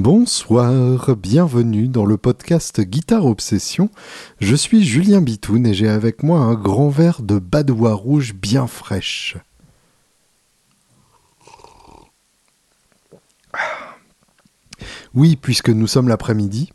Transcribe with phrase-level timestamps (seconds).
[0.00, 3.90] Bonsoir, bienvenue dans le podcast Guitare Obsession.
[4.40, 8.68] Je suis Julien Bitoun et j'ai avec moi un grand verre de badois rouge bien
[8.68, 9.36] fraîche.
[15.14, 16.70] Oui, puisque nous sommes l'après-midi,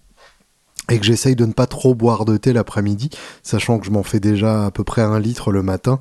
[0.89, 3.09] et que j'essaye de ne pas trop boire de thé l'après-midi,
[3.41, 5.99] sachant que je m'en fais déjà à peu près un litre le matin,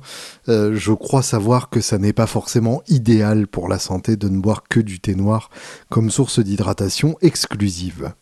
[0.49, 4.39] euh, je crois savoir que ça n'est pas forcément idéal pour la santé de ne
[4.39, 5.49] boire que du thé noir
[5.89, 8.13] comme source d'hydratation exclusive.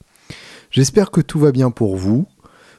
[0.69, 2.27] J'espère que tout va bien pour vous.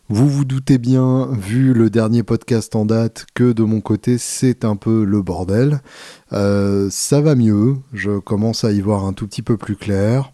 [0.09, 4.65] Vous vous doutez bien, vu le dernier podcast en date, que de mon côté c'est
[4.65, 5.81] un peu le bordel.
[6.33, 10.33] Euh, ça va mieux, je commence à y voir un tout petit peu plus clair.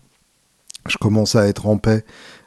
[0.88, 2.04] Je commence à être en paix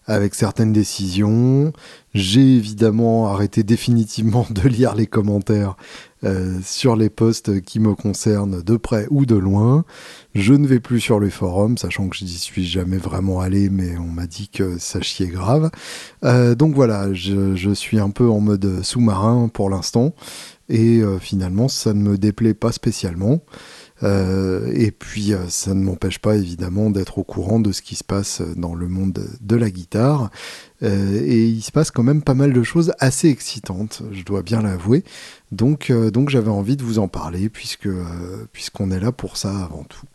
[0.08, 1.74] avec certaines décisions.
[2.14, 5.78] J'ai évidemment arrêté définitivement de lire les commentaires
[6.24, 9.86] euh, sur les posts qui me concernent de près ou de loin.
[10.36, 13.70] Je ne vais plus sur les forums, sachant que je n'y suis jamais vraiment allé,
[13.70, 15.72] mais on m'a dit que ça chiait grave.
[16.24, 20.14] Euh, donc voilà, je, suis un peu en mode sous-marin pour l'instant,
[20.70, 23.42] et euh, finalement ça ne me déplaît pas spécialement.
[24.04, 27.96] Euh, et puis, euh, ça ne m'empêche pas évidemment d'être au courant de ce qui
[27.96, 30.32] se passe dans le monde de la guitare.
[30.84, 34.42] Euh, et il se passe quand même pas mal de choses assez excitantes, je dois
[34.42, 35.04] bien l'avouer.
[35.52, 37.90] Donc, donc j'avais envie de vous en parler puisque
[38.54, 40.08] puisqu'on est là pour ça avant tout.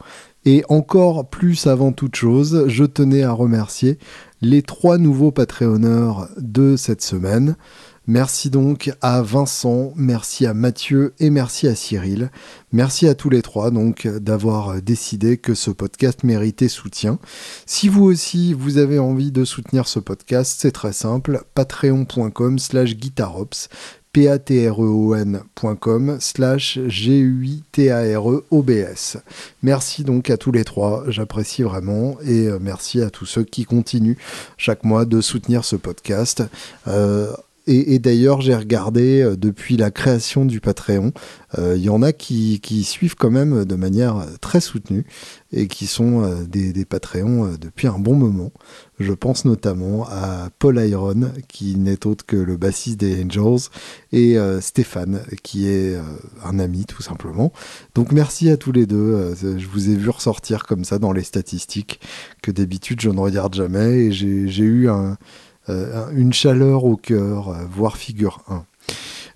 [0.47, 3.99] Et encore plus avant toute chose, je tenais à remercier
[4.41, 7.57] les trois nouveaux Patreonneurs de cette semaine.
[8.07, 12.31] Merci donc à Vincent, merci à Mathieu et merci à Cyril.
[12.73, 17.19] Merci à tous les trois donc d'avoir décidé que ce podcast méritait soutien.
[17.67, 22.97] Si vous aussi vous avez envie de soutenir ce podcast, c'est très simple, patreon.com slash
[22.97, 23.69] guitarops
[24.17, 27.59] patreon.com slash G-U-I-T-A-R-E-O-B-S.
[29.63, 33.65] Merci donc à tous les trois, j'apprécie vraiment et euh, merci à tous ceux qui
[33.65, 34.17] continuent
[34.57, 36.43] chaque mois de soutenir ce podcast.
[36.89, 37.31] Euh,
[37.69, 41.13] et, d'ailleurs, j'ai regardé euh, depuis la création du Patreon,
[41.57, 45.05] il euh, y en a qui, suivent quand même de manière très soutenue
[45.53, 48.53] et qui sont euh, des, des Patreons depuis un bon moment.
[49.01, 53.69] Je pense notamment à Paul Iron, qui n'est autre que le bassiste des Angels,
[54.13, 55.99] et Stéphane, qui est
[56.43, 57.53] un ami tout simplement.
[57.95, 59.35] Donc merci à tous les deux.
[59.43, 62.01] je vous ai vu ressortir comme ça dans les statistiques
[62.41, 65.15] que d'habitude je ne regarde jamais et j'ai eu un euh,
[65.69, 68.65] une chaleur au cœur, euh, voire figure 1.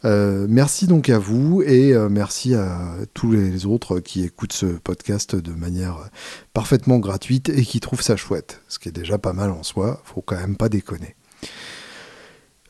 [0.07, 5.37] Euh, merci donc à vous et merci à tous les autres qui écoutent ce podcast
[5.37, 6.09] de manière
[6.55, 10.01] parfaitement gratuite et qui trouvent ça chouette, ce qui est déjà pas mal en soi,
[10.05, 11.17] faut quand même pas déconner.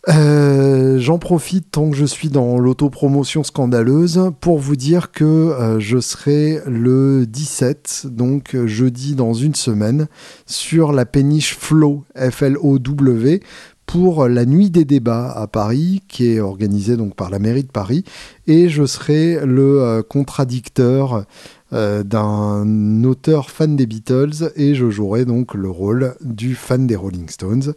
[0.08, 5.78] Euh, j'en profite tant que je suis dans l'autopromotion scandaleuse pour vous dire que euh,
[5.78, 10.08] je serai le 17, donc jeudi dans une semaine,
[10.46, 13.40] sur la péniche Flow, F-L-O-W,
[13.84, 17.70] pour la nuit des débats à Paris, qui est organisée donc par la mairie de
[17.70, 18.04] Paris,
[18.46, 21.24] et je serai le euh, contradicteur
[21.72, 27.28] d'un auteur fan des Beatles, et je jouerai donc le rôle du fan des Rolling
[27.28, 27.74] Stones.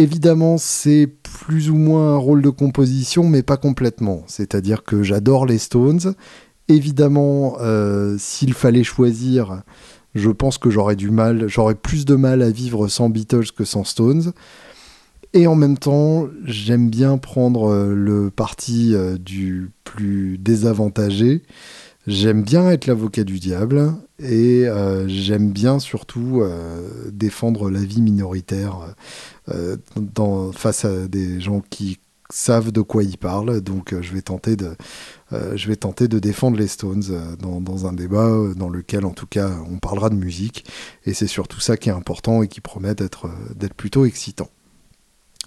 [0.00, 4.24] Évidemment, c'est plus ou moins un rôle de composition, mais pas complètement.
[4.28, 6.14] C'est-à-dire que j'adore les Stones.
[6.68, 9.62] Évidemment, euh, s'il fallait choisir,
[10.14, 13.66] je pense que j'aurais du mal, j'aurais plus de mal à vivre sans Beatles que
[13.66, 14.32] sans Stones.
[15.34, 21.42] Et en même temps, j'aime bien prendre euh, le parti euh, du plus désavantagé.
[22.06, 24.66] J'aime bien être l'avocat du diable et
[25.06, 26.42] j'aime bien surtout
[27.12, 28.94] défendre la vie minoritaire
[29.50, 33.60] euh, dans, face à des gens qui savent de quoi ils parlent.
[33.60, 34.76] Donc euh, je vais tenter de,
[35.32, 39.12] euh, je vais tenter de défendre les Stones dans, dans, un débat dans lequel en
[39.12, 40.64] tout cas on parlera de musique.
[41.04, 43.28] Et c'est surtout ça qui est important et qui promet d'être
[43.76, 44.48] plutôt excitant.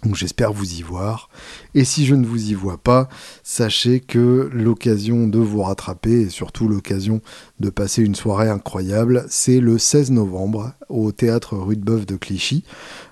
[0.04, 1.30] Donc j'espère vous y voir.
[1.76, 3.08] Et si je ne vous y vois pas,
[3.44, 7.22] sachez que l'occasion de vous rattraper et surtout l'occasion
[7.60, 12.64] de passer une soirée incroyable, c'est le 16 novembre au théâtre Rudebeuf de Clichy,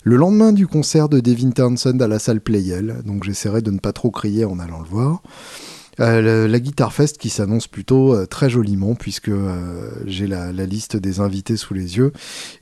[0.03, 3.01] le lendemain du concert de Devin Townsend à la salle Playel.
[3.05, 5.21] Donc j'essaierai de ne pas trop crier en allant le voir.
[5.99, 10.95] Euh, la Guitar Fest qui s'annonce plutôt euh, très joliment puisque euh, j'ai la, liste
[10.95, 12.13] des invités sous les yeux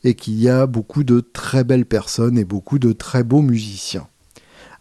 [0.03, 4.07] et qu'il y a beaucoup de très belles personnes et beaucoup de très beaux musiciens.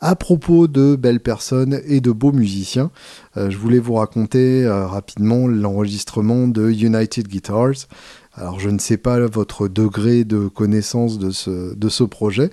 [0.00, 2.92] À propos de belles personnes et de beaux musiciens,
[3.36, 7.88] euh, je voulais vous raconter euh, rapidement l'enregistrement de United Guitars.
[8.34, 12.50] Alors je ne sais pas votre degré de connaissance de ce, projet,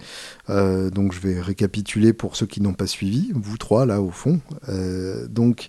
[0.49, 4.09] euh, donc je vais récapituler pour ceux qui n'ont pas suivi, vous trois là au
[4.09, 4.39] fond.
[5.29, 5.67] donc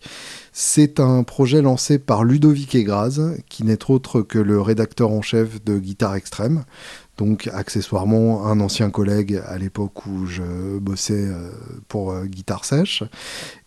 [0.52, 3.20] c'est un projet lancé par Ludovic Egraz,
[3.50, 6.64] qui n'est autre que le rédacteur en chef de Guitare Extrême,
[7.16, 11.26] donc accessoirement un ancien collègue à l'époque où je bossais
[11.88, 13.02] pour Guitare Sèche,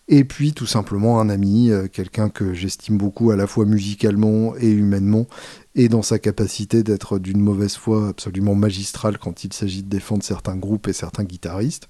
[0.07, 4.69] et puis tout simplement un ami, quelqu'un que j'estime beaucoup à la fois musicalement et
[4.69, 5.27] humainement,
[5.75, 10.23] et dans sa capacité d'être d'une mauvaise foi absolument magistrale quand il s'agit de défendre
[10.23, 11.87] certains groupes et certains guitaristes.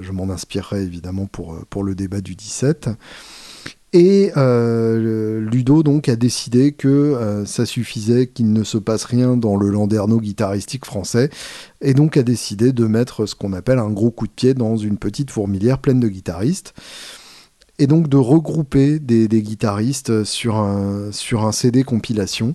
[0.00, 2.88] je m'en inspirerai évidemment pour, pour le débat du 17.
[3.92, 9.36] Et euh, Ludo donc a décidé que euh, ça suffisait qu'il ne se passe rien
[9.36, 11.28] dans le landerneau guitaristique français,
[11.82, 14.78] et donc a décidé de mettre ce qu'on appelle un gros coup de pied dans
[14.78, 16.72] une petite fourmilière pleine de guitaristes,
[17.78, 22.54] et donc de regrouper des, guitaristes sur un, sur un CD compilation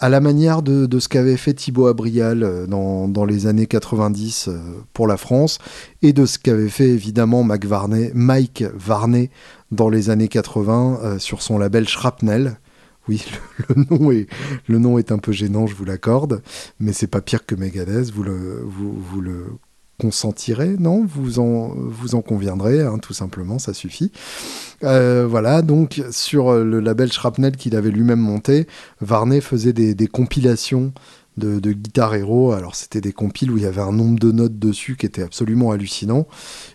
[0.00, 4.58] à la manière de, ce qu'avait fait Thibaut Abrial euh, dans, les années 90 euh,
[4.92, 5.58] pour la France
[6.02, 9.30] et de ce qu'avait fait évidemment Mike Varney,
[9.70, 12.58] dans les années 80 euh, sur son label Shrapnel.
[13.08, 13.24] Oui,
[14.68, 16.42] le, nom est, un peu gênant, je vous l'accorde,
[16.78, 19.46] mais c'est pas pire que Megadeth, vous le
[20.00, 24.12] consentirez, non vous en, vous en conviendrez, hein, tout simplement, ça suffit.
[24.84, 28.66] Euh, voilà, donc sur le label Shrapnel qu'il avait lui-même monté,
[29.00, 30.92] Varney faisait des, compilations
[31.36, 32.52] de, de Guitar Hero.
[32.52, 35.22] Alors c'était des compiles où il y avait un nombre de notes dessus qui était
[35.22, 36.26] absolument hallucinant.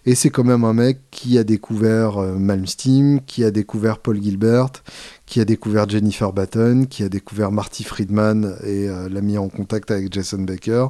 [0.06, 4.22] Et c'est quand même un mec qui a découvert euh, Malmsteen, qui a découvert Paul
[4.22, 4.70] Gilbert,
[5.34, 9.50] qui a découvert Jennifer Batten, qui a découvert Marty Friedman et euh, l'a mis en
[9.50, 10.90] contact avec Jason Baker.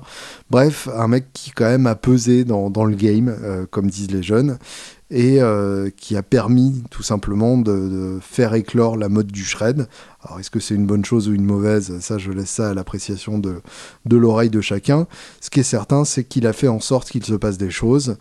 [0.49, 4.21] Bref, un mec qui quand même a pesé dans, le game, euh, comme disent les
[4.21, 4.57] jeunes,
[5.09, 9.87] et euh, qui a permis tout simplement de, faire éclore la mode du shred.
[10.21, 11.97] Alors est-ce que c'est une bonne chose ou une mauvaise?
[12.01, 13.61] Ça, je laisse ça à l'appréciation de,
[14.11, 15.07] l'oreille de chacun.
[15.39, 18.17] Ce qui est certain, c'est qu'il a fait en sorte qu'il se passe des choses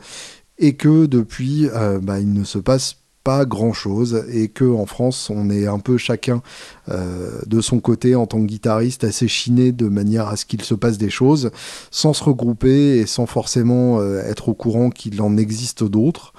[0.58, 1.68] et que depuis,
[2.00, 5.78] bah, il ne se passe pas grand chose et que en France on est un
[5.78, 6.42] peu chacun
[6.88, 10.62] euh, de son côté en tant que guitariste assez chiné de manière à ce qu'il
[10.62, 11.50] se passe des choses
[11.90, 16.32] sans se regrouper et sans forcément euh, être au courant qu'il en existe d'autres.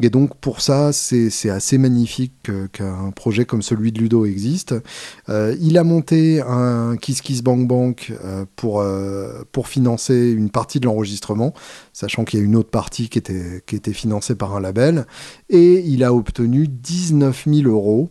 [0.00, 4.74] Et donc pour ça, c'est assez magnifique qu'un projet comme celui de Ludo existe.
[5.28, 10.50] Euh, il a monté un Kiss Kiss Bank Bank euh, pour, euh, pour financer une
[10.50, 11.54] partie de l'enregistrement,
[11.92, 15.06] sachant qu'il y a une autre partie qui était, qui était financée par un label.
[15.48, 18.10] Et il a obtenu 19 000 euros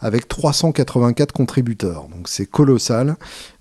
[0.00, 2.08] avec 384 contributeurs.
[2.08, 3.16] Donc c'est colossal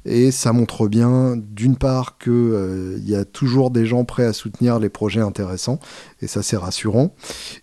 [0.06, 4.34] et ça montre bien d'une part qu'il euh, y a toujours des gens prêts à
[4.34, 5.80] soutenir les projets intéressants
[6.22, 7.16] et ça c'est rassurant.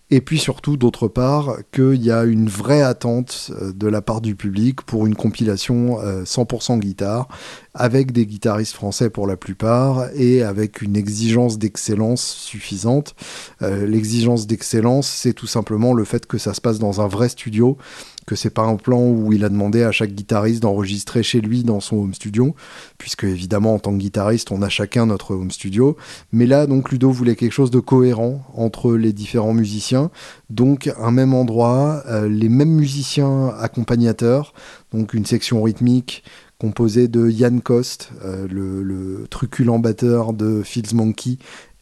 [0.09, 4.19] Et puis surtout d'autre part qu'il y a une vraie attente euh, de la part
[4.19, 7.29] du public pour une compilation 100% euh, guitare
[7.73, 13.15] avec des guitaristes français pour la plupart et avec une exigence d'excellence suffisante.
[13.61, 17.77] L'exigence d'excellence c'est tout simplement le fait que ça se passe dans un vrai studio
[18.25, 21.63] que c'est pas un plan où il a demandé à chaque guitariste d'enregistrer chez lui
[21.63, 22.55] dans son home studio,
[22.97, 25.97] puisque évidemment en tant que guitariste on a chacun notre home studio,
[26.31, 30.11] mais là donc Ludo voulait quelque chose de cohérent entre les différents musiciens,
[30.49, 34.53] donc un même endroit, euh, les mêmes musiciens accompagnateurs,
[34.93, 36.23] donc une section rythmique
[36.59, 41.37] composée de Yann Coste, euh, le, le, truculent batteur de Fields Monkey,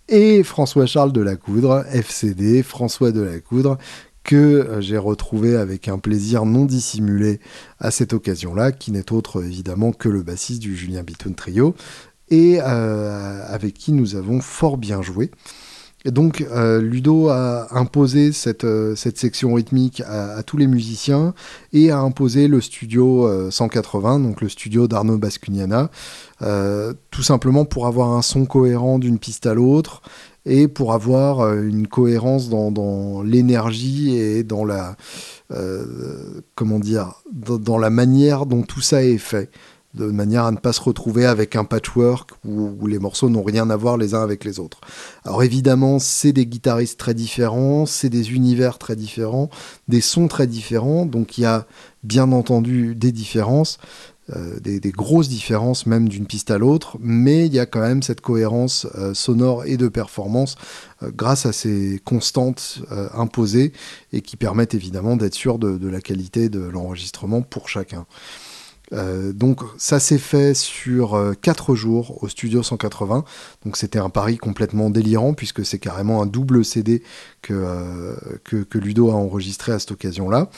[0.08, 3.78] et François Charles de la Coudre, FCD, François de la Coudre,
[4.24, 7.40] que euh, j'ai retrouvé avec un plaisir non dissimulé
[7.80, 11.76] à cette occasion-là, qui n'est autre évidemment que le bassiste du Julien Bitoun Trio,
[12.30, 15.32] et euh, avec qui nous avons fort bien joué.
[16.06, 18.66] Donc euh, Ludo a imposé cette,
[18.96, 21.36] cette section rythmique à, tous les musiciens
[21.74, 25.92] et a imposé le studio 180, donc le studio d'Arnaud Bascuniana,
[27.12, 30.02] tout simplement pour avoir un son cohérent d'une piste à l'autre
[30.46, 34.96] et pour avoir euh, une cohérence dans, l'énergie et dans la
[35.52, 39.50] euh, comment dire dans, la manière dont tout ça est fait
[39.94, 43.70] de manière à ne pas se retrouver avec un patchwork où, les morceaux n'ont rien
[43.70, 44.80] à voir les uns avec les autres.
[45.26, 49.50] Alors évidemment, c'est des guitaristes très différents, c'est des univers très différents,
[49.90, 51.66] des sons très différents, donc il y a
[52.04, 53.80] bien entendu des différences.
[54.30, 58.04] Euh, des, grosses différences même d'une piste à l'autre, mais il y a quand même
[58.04, 60.56] cette cohérence euh, sonore et de performance
[61.02, 63.74] euh, grâce à ces constantes imposées
[64.14, 68.06] et qui permettent évidemment d'être sûr de, la qualité de l'enregistrement pour chacun.
[69.34, 73.24] donc ça s'est fait sur 4 jours au studio 180.
[73.66, 77.02] Donc c'était un pari complètement délirant puisque c'est carrément un double CD
[77.42, 80.50] que, que, Ludo a enregistré à cette occasion-là.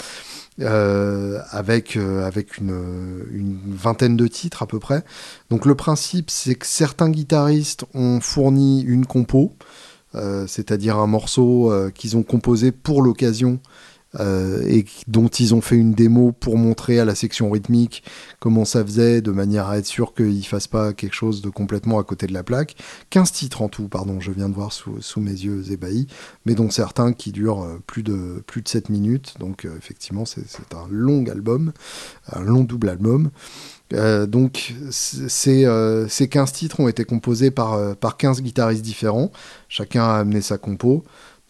[0.59, 5.03] Euh, avec, euh, avec une, une, vingtaine de titres à peu près.
[5.49, 9.55] Donc le principe, c'est que certains guitaristes ont fourni une compo,
[10.13, 13.59] euh, c'est-à-dire un morceau qu'ils ont composé pour l'occasion
[14.19, 18.03] et dont ils ont fait une démo pour montrer à la section rythmique
[18.39, 21.49] comment ça faisait, de manière à être sûr qu'ils ne fassent pas quelque chose de
[21.49, 22.75] complètement à côté de la plaque.
[23.09, 26.07] 15 titres en tout, pardon, je viens de voir sous, sous mes yeux ébahis,
[26.45, 30.43] mais dont certains qui durent plus de, plus de 7 minutes, donc effectivement c'est
[30.73, 31.73] un long album,
[32.31, 33.31] un long double album.
[33.93, 38.81] Euh, donc ces, euh, ces 15 titres ont été composés par, euh, par 15 guitaristes
[38.81, 39.31] différents.
[39.69, 41.03] Chacun a amené sa compo.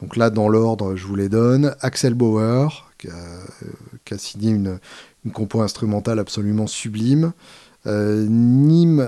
[0.04, 1.78] Donc là, dans l'ordre, je vous les donne.
[1.80, 4.80] Axel Bauer, qui a, signé une,
[5.24, 7.32] une, compo instrumentale absolument sublime.
[7.86, 9.08] Nîmes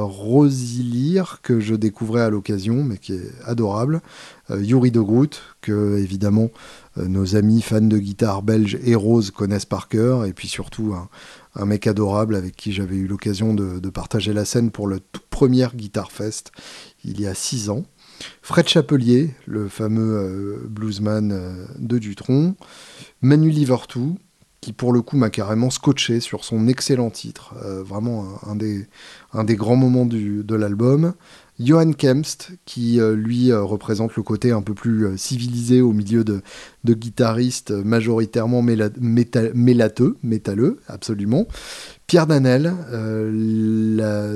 [0.00, 4.00] Rosilir, que je découvrais à l'occasion, mais qui est adorable.
[4.50, 6.50] Yuri de Groot, que évidemment
[6.96, 10.24] nos amis fans de guitare belge et rose connaissent par cœur.
[10.24, 11.08] Et puis surtout un,
[11.54, 15.20] un mec adorable avec qui j'avais eu l'occasion de, partager la scène pour le tout
[15.28, 16.50] premier Guitar Fest
[17.04, 17.84] il y a six ans.
[18.42, 22.54] Fred Chapelier, le fameux euh, bluesman euh, de Dutron.
[23.20, 24.18] Manu Livertou,
[24.60, 28.86] qui pour le coup m'a carrément scotché sur son excellent titre, euh, vraiment un, des,
[29.32, 31.14] un, grands moments du, de l'album.
[31.60, 36.42] Johan Kemst, qui lui représente le côté un peu plus civilisé au milieu de,
[36.84, 41.46] guitaristes majoritairement mélateux, métalleux, absolument.
[42.08, 44.28] Pierre Danel, la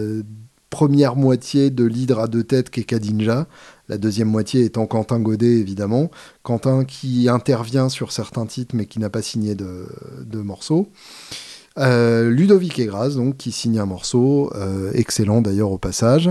[0.77, 3.47] première moitié de l'hydre à deux têtes qu'est Kadinja,
[3.89, 6.11] la deuxième moitié étant Quentin Godet, évidemment.
[6.43, 9.87] Quentin qui intervient sur certains titres mais qui n'a pas signé de,
[10.35, 10.89] morceaux.
[11.77, 14.53] Ludovic Egras, donc, qui signe un morceau,
[14.95, 16.31] excellent d'ailleurs au passage.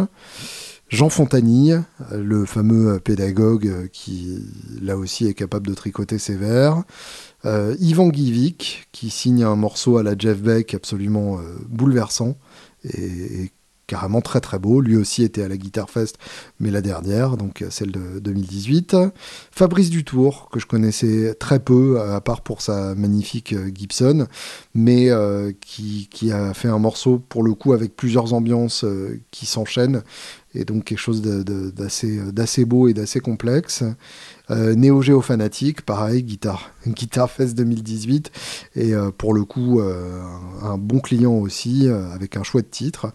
[0.89, 1.81] Jean Fontanille,
[2.11, 4.39] le fameux pédagogue qui
[4.81, 6.83] là aussi est capable de tricoter ses vers.
[7.45, 12.37] Euh, Yvan Givik, qui signe un morceau à la Jeff Beck absolument euh, bouleversant
[12.83, 13.51] et,
[13.87, 14.81] carrément très très beau.
[14.81, 16.17] Lui aussi était à la Guitar Fest,
[16.59, 18.95] mais la dernière, donc celle de 2018.
[19.51, 24.27] Fabrice Dutour, que je connaissais très peu, à part pour sa magnifique euh, Gibson,
[24.73, 25.09] mais
[25.61, 28.85] qui, qui, a fait un morceau pour le coup avec plusieurs ambiances
[29.31, 30.03] qui s'enchaînent
[30.55, 33.83] et donc quelque chose d'assez beau et d'assez complexe.
[34.51, 38.31] Euh, Fanatique, pareil, guitare, guitare Fest 2018,
[38.75, 40.21] et euh, pour le coup euh,
[40.61, 43.11] un, bon client aussi, avec un chouette titre,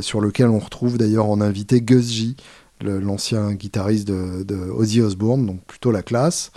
[0.00, 2.34] sur lequel on retrouve d'ailleurs en invité Gus
[2.80, 6.50] l'ancien guitariste de, de, Ozzy Osbourne, donc plutôt la classe.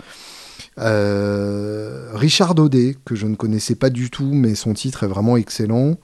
[0.76, 5.96] Richard Daudet, que je ne connaissais pas du tout, mais son titre est vraiment excellent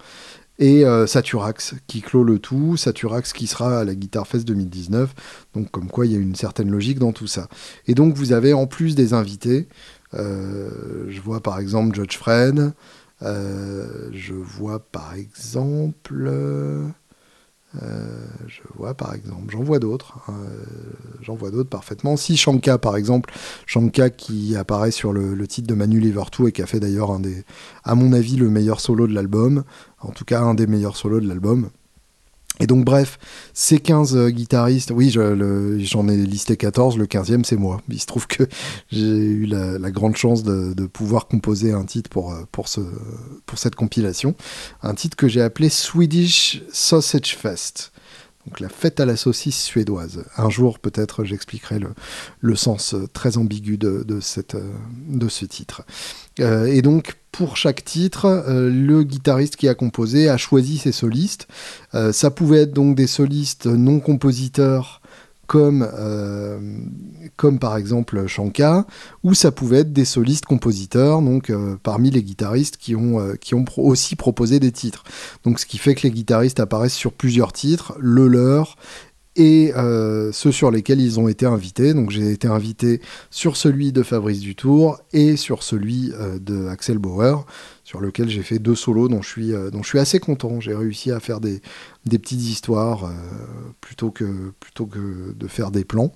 [0.59, 5.15] et euh, Saturax qui clôt le tout, Saturax qui sera à la Guitar Fest 2019,
[5.55, 7.49] donc comme quoi il y a une certaine logique dans tout ça.
[7.87, 9.69] Et donc vous avez en plus des invités,
[10.15, 12.73] euh, je vois par exemple Judge Fred,
[13.23, 16.31] euh, je vois par exemple...
[17.83, 20.65] Euh, je vois par exemple, j'en vois d'autres, hein, euh,
[21.23, 22.17] j'en vois d'autres parfaitement.
[22.17, 23.33] Si Shanka par exemple,
[23.67, 27.21] Shanka qui apparaît sur le, titre de Manu Livertou et qui a fait d'ailleurs un
[27.21, 27.45] des,
[27.83, 29.65] à mon avis, le meilleur solo de l'album,
[30.01, 31.71] en tout cas un des meilleurs solos de l'album.
[32.61, 33.19] Et donc bref,
[33.53, 37.81] ces 15 euh, guitaristes, oui j'en ai listé 14, le 15e c'est moi.
[37.89, 38.45] Il se trouve que
[38.93, 42.81] j'ai eu la, grande chance de, pouvoir composer un titre pour, euh, pour, ce,
[43.47, 44.37] pour cette compilation.
[44.83, 47.93] Un titre que j'ai appelé Swedish Sausage Fest.
[48.47, 50.25] Donc la fête à la saucisse suédoise.
[50.37, 51.81] Un jour peut-être j'expliquerai
[52.41, 55.83] le, sens euh, très ambigu de, de ce titre.
[56.39, 61.49] et donc pour chaque titre, euh, le guitariste qui a composé a choisi ses solistes.
[61.95, 65.01] Euh, ça pouvait être donc des solistes non compositeurs
[65.47, 66.59] comme, euh,
[67.37, 68.87] comme par exemple Shanka,
[69.23, 73.65] ou ça pouvait être des solistes compositeurs, donc parmi les guitaristes qui ont, qui ont
[73.77, 75.05] aussi proposé des titres.
[75.45, 78.77] Donc ce qui fait que les guitaristes apparaissent sur plusieurs titres, le leur
[79.37, 81.95] et euh, ceux sur lesquels ils ont été invités.
[81.95, 86.99] Donc j'ai été invité sur celui de Fabrice Dutour et sur celui euh, de Axel
[86.99, 87.47] Bauer,
[87.95, 90.59] sur lequel j'ai fait deux solos dont je suis, euh, dont je suis assez content.
[90.59, 91.61] J'ai réussi à faire des,
[92.05, 93.09] petites histoires
[93.81, 96.13] plutôt, que, plutôt que de faire des plans.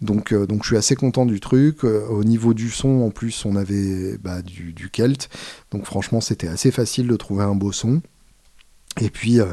[0.00, 1.84] Donc, donc je suis assez content du truc.
[1.84, 5.28] au niveau du son, en plus, on avait bah, du, du Kelt.
[5.70, 8.00] Donc franchement, c'était assez facile de trouver un beau son.
[9.00, 9.46] Et puis euh,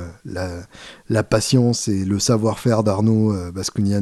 [1.10, 3.52] la, patience et le savoir-faire d'Arnaud euh,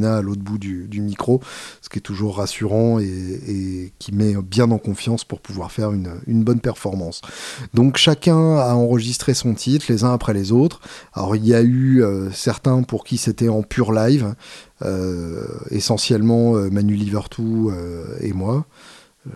[0.03, 1.41] à l'autre bout du, micro,
[1.81, 6.43] ce qui est toujours rassurant et, qui met bien en confiance pour pouvoir faire une,
[6.43, 7.21] bonne performance.
[7.73, 10.79] Donc chacun a enregistré son titre les uns après les autres.
[11.13, 14.35] Alors il y a eu euh, certains pour qui c'était en pur live,
[15.71, 17.71] essentiellement Manu Livertou
[18.19, 18.65] et moi.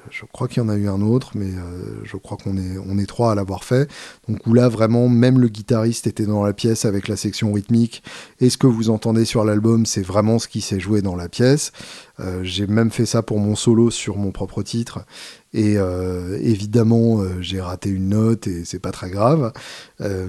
[0.10, 2.78] Je crois qu'il y en a eu un autre, mais euh, je crois qu'on est,
[2.86, 3.90] on est trois à l'avoir fait.
[4.28, 8.04] Donc où là, vraiment, même le guitariste était dans la pièce avec la section rythmique.
[8.42, 11.30] Et ce que vous entendez sur l'album, c'est vraiment ce qui s'est joué dans la
[11.30, 11.72] pièce.
[12.20, 15.06] Euh, j'ai même fait ça pour mon solo sur mon propre titre.
[15.54, 19.54] Et euh, évidemment, j'ai raté une note et c'est pas très grave.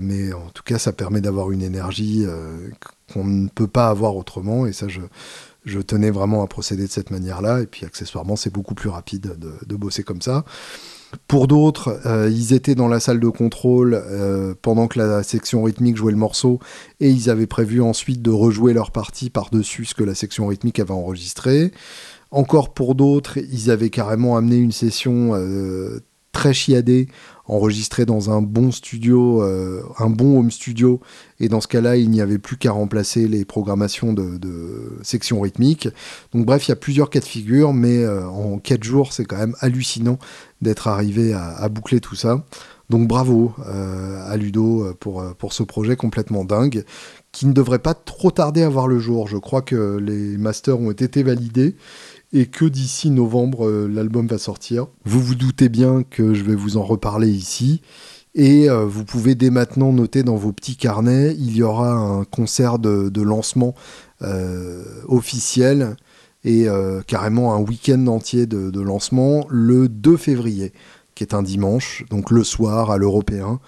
[0.01, 2.25] mais en tout cas, ça permet d'avoir une énergie
[3.13, 4.67] qu'on ne peut pas avoir autrement.
[4.67, 5.01] Et ça, je,
[5.69, 7.61] je tenais vraiment à procéder de cette manière-là.
[7.61, 10.45] Et puis accessoirement, c'est beaucoup plus rapide de, bosser comme ça.
[11.27, 15.63] Pour d'autres, euh, ils étaient dans la salle de contrôle euh, pendant que la section
[15.63, 16.59] rythmique jouait le morceau
[17.01, 20.81] et ils avaient prévu ensuite de rejouer leur partie par-dessus ce que la section rythmique
[20.81, 21.73] avait enregistré.
[22.31, 26.01] Encore pour d'autres, ils avaient carrément amené une session euh,
[26.33, 27.09] très chiadée
[27.49, 31.01] enregistré dans un bon studio, euh, un bon home studio,
[31.41, 35.41] et dans ce cas-là, il n'y avait plus qu'à remplacer les programmations de, de sections
[35.41, 35.89] rythmiques.
[36.33, 39.25] Donc bref, il y a plusieurs cas de figure, mais euh, en 4 jours, c'est
[39.25, 40.19] quand même hallucinant
[40.61, 42.45] d'être arrivé à, boucler tout ça.
[42.91, 46.85] Donc bravo euh, à Ludo pour, pour ce projet complètement dingue,
[47.33, 49.29] qui ne devrait pas trop tarder à voir le jour.
[49.29, 51.77] Je crois que les masters ont été validés
[52.33, 54.87] et que d'ici novembre, euh, l'album va sortir.
[55.05, 57.81] Vous vous doutez bien que je vais vous en reparler ici.
[58.35, 62.25] Et euh, vous pouvez dès maintenant noter dans vos petits carnets, il y aura un
[62.25, 63.75] concert de, lancement
[64.23, 65.97] euh, officiel
[66.45, 66.67] et
[67.07, 70.73] carrément un week-end entier de, de, lancement le 2 février,
[71.15, 73.61] qui est un dimanche, donc le soir à l'Européen.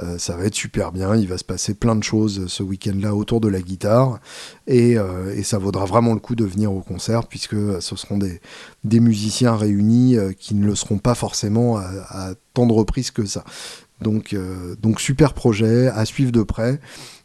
[0.00, 1.16] Euh, ça va être super bien.
[1.16, 4.20] Il va se passer plein de choses ce week-end-là autour de la guitare.
[4.68, 8.40] Euh, et, ça vaudra vraiment le coup de venir au concert, puisque ce seront des,
[8.84, 13.24] des musiciens réunis euh, qui ne le seront pas forcément à, tant de reprises que
[13.24, 13.44] ça.
[14.02, 14.36] Donc,
[14.82, 16.80] donc super projet à suivre de près.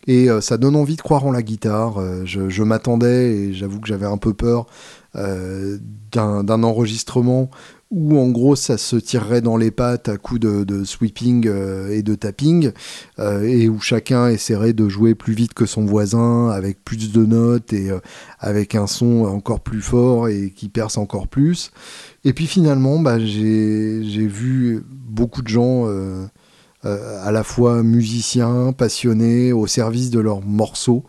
[0.08, 2.00] Et ça donne envie de croire en la guitare.
[2.26, 4.68] je, je m'attendais, et j'avoue que j'avais un peu peur
[5.14, 7.50] d'un enregistrement
[7.92, 12.02] où en gros ça se tirerait dans les pattes à coups de, sweeping euh, et
[12.02, 12.72] de tapping,
[13.20, 17.26] euh, et où chacun essaierait de jouer plus vite que son voisin, avec plus de
[17.26, 18.00] notes et euh,
[18.40, 21.72] avec un son encore plus fort et qui perce encore plus.
[22.24, 25.88] Et puis finalement, bah, j'ai vu beaucoup de gens
[26.84, 31.04] à la fois musiciens, passionnés, au service de leurs morceaux.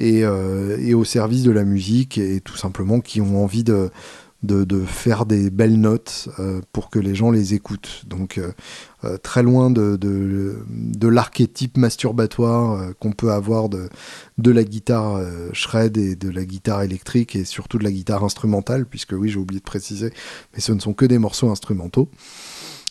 [0.00, 3.90] Et, et, au service de la musique et tout simplement qui ont envie de,
[4.86, 8.04] faire des belles notes euh, pour que les gens les écoutent.
[8.06, 8.52] Donc euh,
[9.04, 13.88] euh, très loin de, l'archétype masturbatoire qu'on peut avoir de,
[14.38, 15.20] la guitare
[15.52, 19.38] shred et de la guitare électrique et surtout de la guitare instrumentale, puisque oui j'ai
[19.38, 20.12] oublié de préciser,
[20.54, 22.08] mais ce ne sont que des morceaux instrumentaux.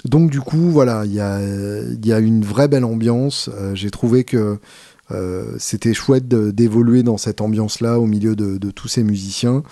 [0.06, 3.50] Donc du coup voilà, il y a, une vraie belle ambiance.
[3.74, 4.60] j'ai trouvé que
[5.58, 9.63] c'était chouette d'évoluer dans cette ambiance-là au milieu de, tous ces musiciens.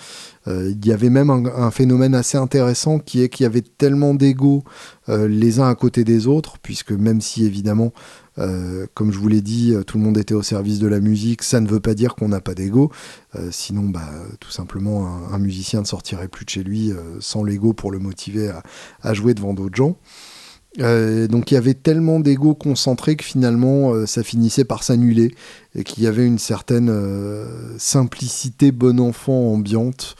[0.48, 4.14] Euh, il y avait même un, phénomène assez intéressant qui est qu'il y avait tellement
[4.14, 4.64] d'ego
[5.08, 7.92] euh, les uns à côté des autres, puisque même si évidemment,
[8.38, 11.42] euh, comme je vous l'ai dit, tout le monde était au service de la musique,
[11.42, 12.90] ça ne veut pas dire qu'on n'a pas d'ego.
[13.50, 14.08] sinon, bah,
[14.40, 18.50] tout simplement, un, musicien ne sortirait plus de chez lui sans l'ego pour le motiver
[19.02, 19.96] à jouer devant d'autres gens.
[20.80, 25.34] Euh, donc il y avait tellement d'ego concentré que finalement euh, ça finissait par s'annuler
[25.74, 30.16] et qu'il y avait une certaine euh, simplicité bon enfant ambiante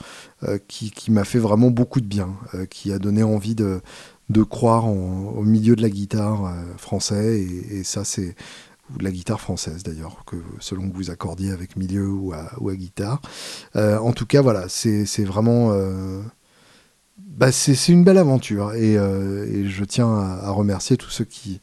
[0.69, 2.29] qui, m'a fait vraiment beaucoup de bien,
[2.69, 3.81] qui a donné envie de,
[4.29, 8.37] de croire au milieu de la guitare français et, ça c'est
[9.01, 12.75] la guitare française d'ailleurs, que selon que vous accordiez avec milieu ou à, ou à
[12.77, 13.19] guitare.
[13.75, 15.73] en tout cas voilà, c'est vraiment
[17.25, 21.61] bah, c'est une belle aventure euh, et, je tiens à, remercier tous ceux qui,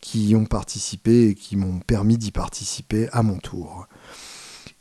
[0.00, 3.86] qui y ont participé et qui m'ont permis d'y participer à mon tour.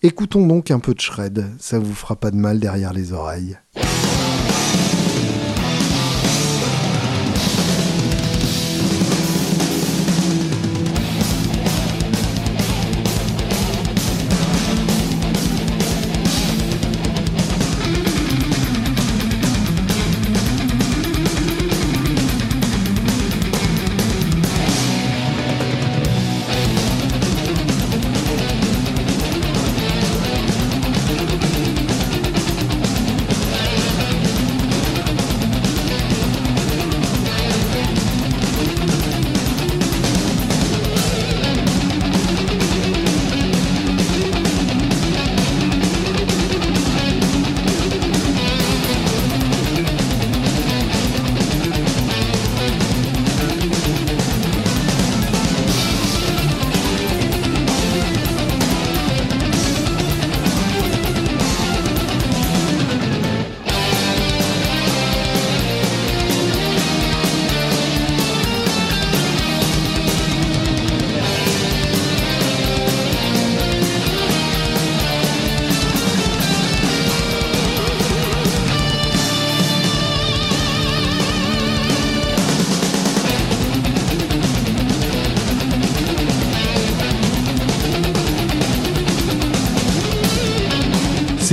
[0.02, 3.58] Écoutons donc un peu de shred, ça vous fera pas de mal derrière les oreilles.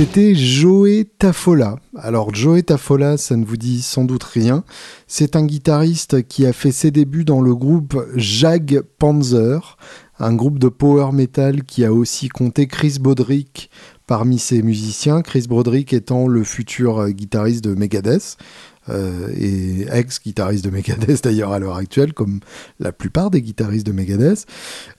[0.01, 1.75] C'était Joey Tafola.
[1.95, 4.63] Alors Joey Tafola, ça ne vous dit sans doute rien.
[5.05, 9.77] C'est un guitariste qui a fait ses débuts dans le groupe Jag Panzer,
[10.17, 13.69] un groupe de power metal qui a aussi compté Chris Broderick
[14.07, 18.37] parmi ses musiciens, Chris Broderick étant le futur guitariste de Megadeth.
[18.89, 22.39] Euh, et ex-guitariste de Megadeth d'ailleurs à l'heure actuelle, comme
[22.79, 24.45] la plupart des guitaristes de Megadeth.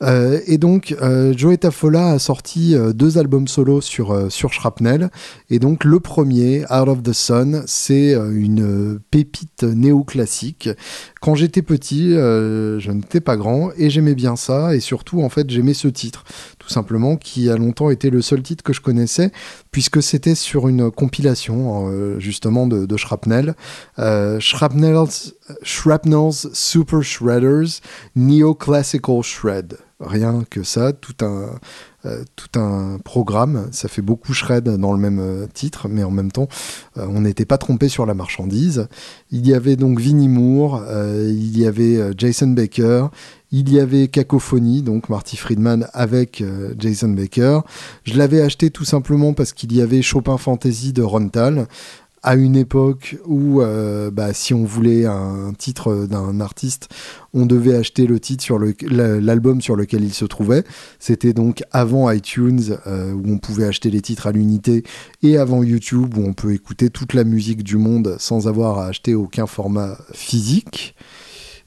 [0.02, 5.10] Euh, et donc, euh, Joey Tafola a sorti deux albums solo sur, sur Shrapnel.
[5.50, 10.68] Et donc, le premier, Out of the Sun, c'est une pépite néoclassique.
[11.20, 14.74] Quand j'étais petit, je n'étais pas grand et j'aimais bien ça.
[14.76, 16.24] Et surtout, en fait, j'aimais ce titre
[16.62, 19.33] tout simplement, qui a longtemps été le seul titre que je connaissais,
[19.72, 23.55] puisque c'était sur une compilation euh, justement de, Shrapnel.
[23.98, 27.81] Euh, Shrapnel's, Shrapnel's Super Shredders
[28.14, 29.79] Neoclassical Shred.
[29.98, 31.59] Rien que ça, tout un,
[32.04, 33.68] euh, tout un programme.
[33.70, 36.48] Ça fait beaucoup shred dans le même euh, titre, mais en même temps,
[36.98, 38.88] euh, on n'était pas trompé sur la marchandise.
[39.30, 43.06] Il y avait donc Vinnie Moore, il y avait Jason Baker,
[43.52, 46.42] il y avait Cacophonie, donc Marty Friedman avec
[46.78, 47.60] Jason Baker.
[48.04, 51.66] Je l'avais acheté tout simplement parce qu'il y avait Chopin Fantasy de Rontal
[52.22, 56.88] à une époque où, euh, bah, si on voulait un titre d'un artiste,
[57.35, 60.64] on devait acheter le titre sur l'album sur lequel il se trouvait.
[61.00, 64.85] C'était donc avant iTunes euh, où on pouvait acheter les titres à l'unité
[65.22, 68.87] et avant YouTube où on peut écouter toute la musique du monde sans avoir à
[68.87, 70.94] acheter aucun format physique.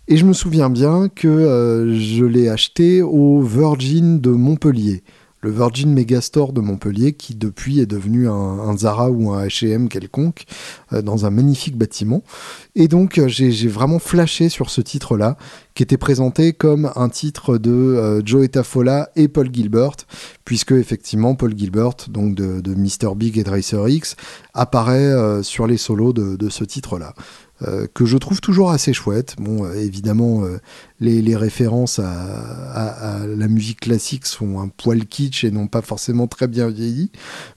[0.08, 5.04] Et je me souviens bien que euh, je l'ai acheté au Virgin de Montpellier
[5.46, 10.46] le Virgin Megastore de Montpellier, qui depuis est devenu un, Zara ou un H&M quelconque,
[10.92, 12.24] euh, dans un magnifique bâtiment.
[12.74, 15.38] Et donc euh, j'ai vraiment flashé sur ce titre-là,
[15.76, 19.98] qui était présenté comme un titre de euh, Joe Etafola et Paul Gilbert,
[20.46, 23.14] puisque effectivement Paul Gilbert, donc de, Mr.
[23.16, 24.16] Big et Dracer X,
[24.56, 27.14] apparaît sur les solos de ce titre-là.
[27.62, 29.36] Euh, que je trouve toujours assez chouette.
[29.40, 30.60] Bon, euh, évidemment, euh,
[31.00, 36.48] les, références à, la musique classique sont un poil kitsch et non pas forcément très
[36.48, 37.12] bien vieilli,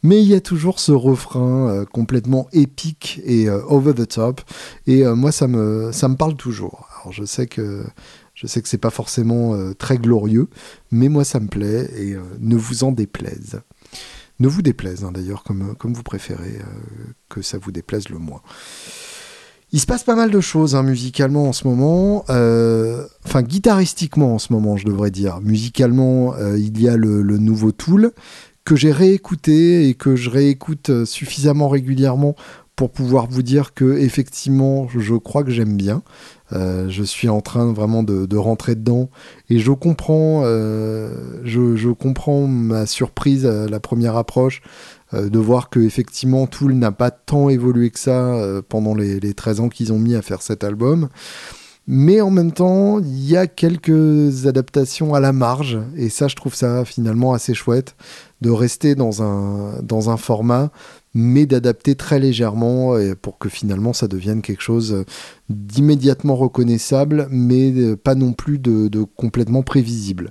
[0.04, 4.40] mais il y a toujours ce refrain complètement épique et over the top,
[4.86, 6.88] et moi ça me, ça me parle toujours.
[7.00, 7.84] Alors je sais que
[8.34, 10.48] je sais que c'est pas forcément très glorieux,
[10.90, 13.60] mais moi ça me plaît et ne vous en déplaise.
[14.40, 16.58] Ne vous déplaise hein, d'ailleurs comme, comme vous préférez
[17.28, 18.42] que ça vous déplaise le moins.
[19.70, 24.34] Il se passe pas mal de choses hein, musicalement en ce moment, euh, enfin guitaristiquement
[24.34, 25.40] en ce moment je devrais dire.
[25.42, 28.12] Musicalement euh, il y a le, nouveau Tool
[28.64, 32.34] que j'ai réécouté et que je réécoute euh, suffisamment régulièrement
[32.76, 36.02] pour pouvoir vous dire que effectivement je crois que j'aime bien.
[36.52, 39.10] je suis en train vraiment de, rentrer dedans
[39.50, 44.62] et je comprends, je, je, comprends ma surprise à la première approche
[45.14, 49.34] euh, de voir que effectivement Tool n'a pas tant évolué que ça euh, pendant les,
[49.34, 51.08] 13 ans qu'ils ont mis à faire cet album.
[51.86, 56.36] Mais en même temps, il y a quelques adaptations à la marge, et ça, je
[56.36, 57.96] trouve ça finalement assez chouette
[58.42, 60.70] de rester dans un format
[61.20, 65.04] mais d'adapter très légèrement pour que finalement ça devienne quelque chose
[65.48, 70.30] d'immédiatement reconnaissable, mais euh, pas non plus de, complètement prévisible.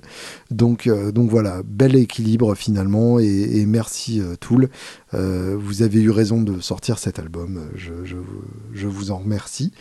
[0.50, 4.68] Donc, euh, donc voilà, bel équilibre finalement, et, merci euh, Tool.
[5.12, 9.72] vous avez eu raison de sortir cet album, je, vous en remercie.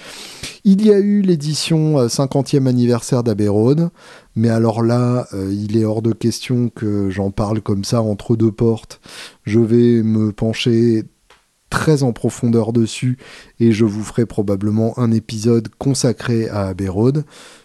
[0.63, 3.48] Il y a eu l'édition 50e anniversaire d'Abbey
[4.38, 8.52] mais alors là, il est hors de question que j'en parle comme ça entre deux
[8.52, 9.02] portes.
[9.43, 11.04] Je vais me pencher
[11.69, 13.17] très en profondeur dessus
[13.60, 16.89] et je vous ferai probablement un épisode consacré à Abbey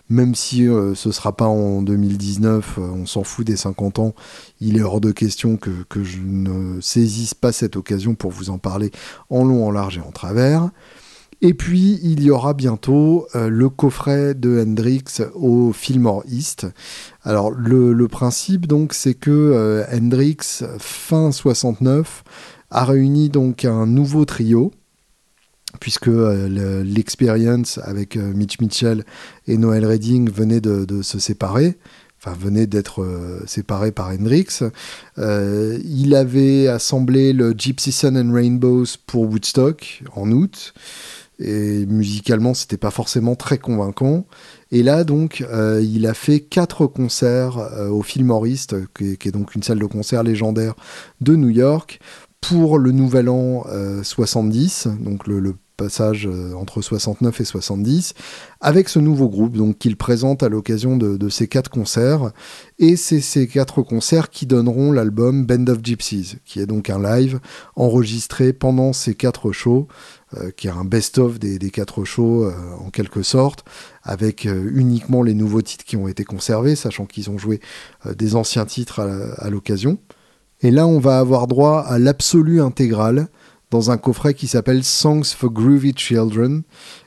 [0.09, 4.15] Même si euh, ce sera pas en 2019, euh, on s'en fout des 50 ans,
[4.61, 5.71] il est hors de question que,
[6.03, 8.91] je ne saisisse pas cette occasion pour vous en parler
[9.31, 10.71] en long, en large et en travers.
[11.43, 16.67] Et puis, il y aura bientôt euh, le coffret de Hendrix au Fillmore East.
[17.25, 22.25] Alors, le, principe, donc, c'est que Hendrix, fin 69,
[22.71, 24.73] a réuni donc un nouveau trio
[25.81, 29.05] puisque euh, l'expérience avec euh, Mitch Mitchell
[29.47, 31.79] et Noel Redding venait de, se séparer,
[32.19, 34.61] enfin venait d'être euh, séparé par Hendrix.
[35.17, 40.75] il avait assemblé le Gypsy Sun and Rainbows pour Woodstock en août,
[41.43, 44.27] et musicalement c'était pas forcément très convaincant.
[44.71, 45.45] Et là donc
[45.83, 47.59] il a fait quatre concerts
[47.91, 50.75] au Fillmore East, qui, qui, est donc une salle de concert légendaire
[51.21, 52.01] de New York,
[52.41, 53.65] pour le nouvel an
[54.03, 58.15] 70, donc le, passage entre 69 et 70,
[58.61, 62.33] avec ce nouveau groupe qu'il présente à l'occasion de, ces quatre concerts.
[62.79, 67.03] Et c'est ces quatre concerts qui donneront l'album Band of Gypsies, qui est donc un
[67.03, 67.41] live
[67.77, 69.89] enregistré pendant ces quatre shows,
[70.57, 73.65] qui est un best-of des, quatre shows en quelque sorte,
[74.03, 77.61] avec uniquement les nouveaux titres qui ont été conservés, sachant qu'ils ont joué
[78.17, 79.99] des anciens titres à l'occasion.
[80.63, 83.29] Et là, on va avoir droit à l'absolu intégral
[83.73, 86.63] dans un coffret qui s'appelle Songs for Groovy Children.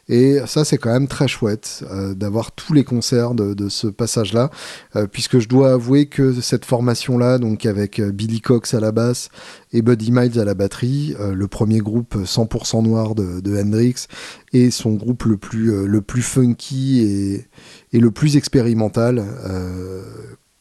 [0.09, 4.49] Et ça, c'est quand même très chouette euh, d'avoir tous les concerts de, ce passage-là,
[4.95, 8.91] euh, puisque je dois avouer que cette formation-là, donc avec euh, Billy Cox à la
[8.91, 9.29] basse
[9.73, 14.07] et Buddy Miles à la batterie, le premier groupe 100% noir de, Hendrix,
[14.53, 17.45] et son groupe le plus, le plus funky
[17.91, 19.23] et, le plus expérimental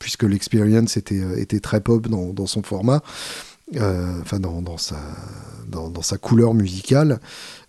[0.01, 3.03] puisque l'experience était, était très pop dans, son format,
[3.77, 4.77] enfin dans,
[6.03, 7.21] sa, couleur musicale.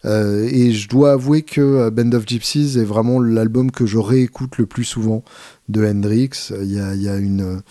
[0.05, 4.57] Euh, et je dois avouer que Band of Gypsies est vraiment l'album que je réécoute
[4.57, 5.23] le plus souvent
[5.69, 6.51] de Hendrix.
[6.51, 7.61] Il y a, une,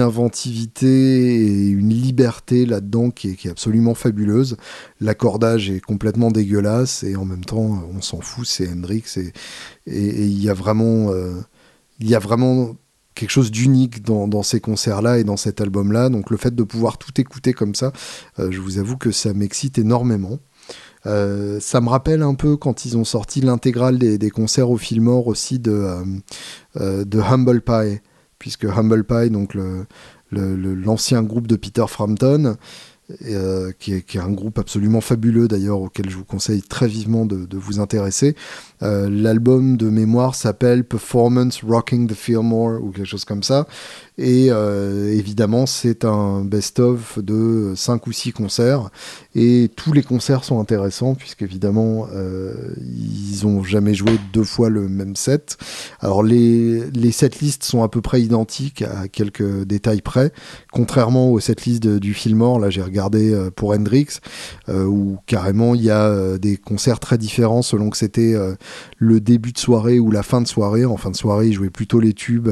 [0.00, 4.56] inventivité et une liberté là-dedans qui est, absolument fabuleuse.
[5.00, 9.04] L'accordage est complètement dégueulasse et en même temps, on s'en fout, c'est Hendrix.
[9.16, 9.32] Et,
[9.86, 11.10] et, il y a vraiment...
[12.00, 12.76] il y a vraiment
[13.14, 16.08] quelque chose d'unique dans, ces concerts-là et dans cet album-là.
[16.08, 17.92] Donc le fait de pouvoir tout écouter comme ça,
[18.38, 20.38] euh, je vous avoue que ça m'excite énormément.
[21.06, 25.26] Euh, ça me rappelle un peu quand ils ont sorti l'intégrale des, concerts au Fillmore
[25.26, 25.86] aussi de,
[26.76, 28.00] euh, de Humble Pie,
[28.38, 29.56] puisque Humble Pie, donc
[30.32, 32.56] l'ancien groupe de Peter Frampton,
[33.78, 37.80] qui, est, un groupe absolument fabuleux d'ailleurs auquel je vous conseille très vivement de vous
[37.80, 38.34] intéresser,
[38.84, 43.66] euh, l'album de mémoire s'appelle Performance Rocking the Fillmore ou quelque chose comme ça.
[44.16, 48.90] Et euh, évidemment, c'est un best-of de 5 ou 6 concerts.
[49.34, 54.88] Et tous les concerts sont intéressants, puisqu'évidemment, euh, ils ont jamais joué deux fois le
[54.88, 55.56] même set.
[56.00, 60.32] Alors, les, les setlists sont à peu près identiques à quelques détails près.
[60.72, 64.18] Contrairement aux setlists du Fillmore, là j'ai regardé pour Hendrix,
[64.68, 68.36] où carrément il y a des concerts très différents selon que c'était
[68.98, 70.84] le début de soirée ou la fin de soirée.
[70.84, 72.50] En fin de soirée, il jouait plutôt les tubes.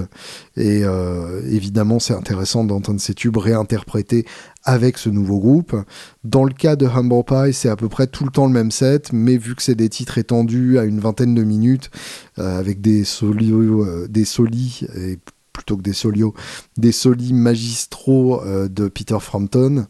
[0.56, 4.26] Et euh, évidemment, c'est intéressant d'entendre ces tubes réinterprétés
[4.64, 5.76] avec ce nouveau groupe.
[6.24, 8.70] Dans le cas de Humble Pie, c'est à peu près tout le temps le même
[8.70, 11.90] set, mais vu que c'est des titres étendus à une vingtaine de minutes,
[12.38, 15.18] euh, avec des solios, euh, des solis, et
[15.52, 16.34] plutôt que des solios,
[16.76, 19.86] des solis magistraux de Peter Frampton,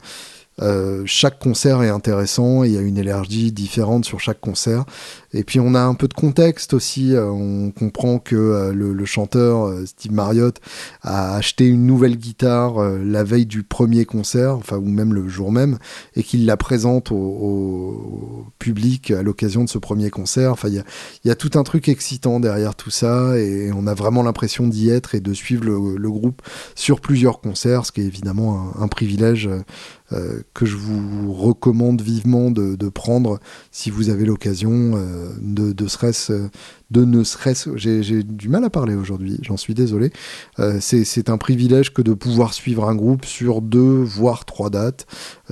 [0.61, 4.85] euh, chaque concert est intéressant, il y a une énergie différente sur chaque concert.
[5.33, 9.05] Et puis on a un peu de contexte aussi, euh, on comprend que euh, le,
[9.07, 10.61] chanteur Steve Marriott
[11.03, 15.51] a acheté une nouvelle guitare la veille du premier concert, enfin ou même le jour
[15.51, 15.79] même,
[16.15, 20.53] et qu'il la présente au, public à l'occasion de ce premier concert.
[20.53, 20.83] Enfin, il
[21.25, 24.89] y a, tout un truc excitant derrière tout ça, et on a vraiment l'impression d'y
[24.89, 26.43] être et de suivre le, groupe
[26.75, 29.49] sur plusieurs concerts, ce qui est évidemment un privilège
[30.13, 35.87] euh, que je vous recommande vivement de, prendre si vous avez l'occasion euh, de, de,
[36.91, 40.13] de ne serait-ce, j'ai du mal à parler aujourd'hui, j'en suis désolé.
[40.59, 45.07] Euh, c'est un privilège que de pouvoir suivre un groupe sur deux voire trois dates.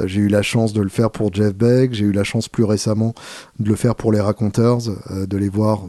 [0.04, 2.64] j'ai eu la chance de le faire pour Jeff Beck, j'ai eu la chance plus
[2.64, 3.14] récemment
[3.58, 5.86] de le faire pour les Raconteurs, de les voir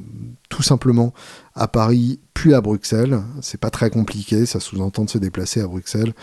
[0.50, 1.14] tout simplement
[1.56, 3.22] à Paris puis à Bruxelles.
[3.42, 6.14] C'est pas très compliqué, ça sous-entend de se déplacer à Bruxelles.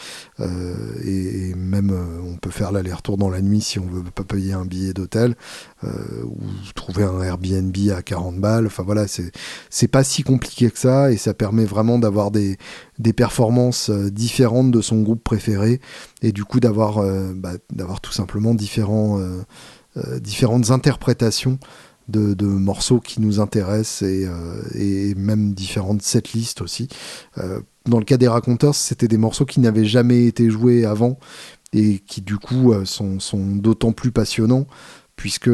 [0.40, 4.24] Euh, et, même euh, on peut faire l'aller-retour dans la nuit si on veut pas
[4.24, 5.36] payer un billet d'hôtel
[5.84, 5.88] euh,
[6.24, 6.40] ou
[6.74, 8.66] trouver un Airbnb à 40 balles.
[8.66, 12.56] Enfin voilà, c'est pas si compliqué que ça et ça permet vraiment d'avoir des,
[12.98, 15.80] des performances différentes de son groupe préféré
[16.20, 17.00] et du coup d'avoir
[17.36, 17.52] bah,
[18.02, 19.20] tout simplement différents,
[20.20, 21.60] différentes interprétations
[22.08, 26.88] de, morceaux qui nous intéressent et, euh, même différentes setlists aussi.
[27.38, 31.18] Euh, dans le cas des raconteurs, c'était des morceaux qui n'avaient jamais été joués avant
[31.72, 33.18] et qui du coup euh, sont,
[33.56, 34.66] d'autant plus passionnants
[35.16, 35.50] puisque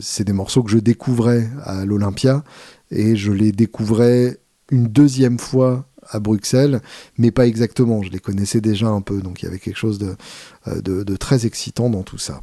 [0.00, 2.42] c'est des morceaux que je découvrais à l'Olympia
[2.90, 4.38] et je les découvrais
[4.70, 6.80] une deuxième fois à Bruxelles,
[7.18, 8.02] mais pas exactement.
[8.02, 11.90] Je les connaissais déjà un peu, donc il y avait quelque chose de très excitant
[11.90, 12.40] dans tout ça.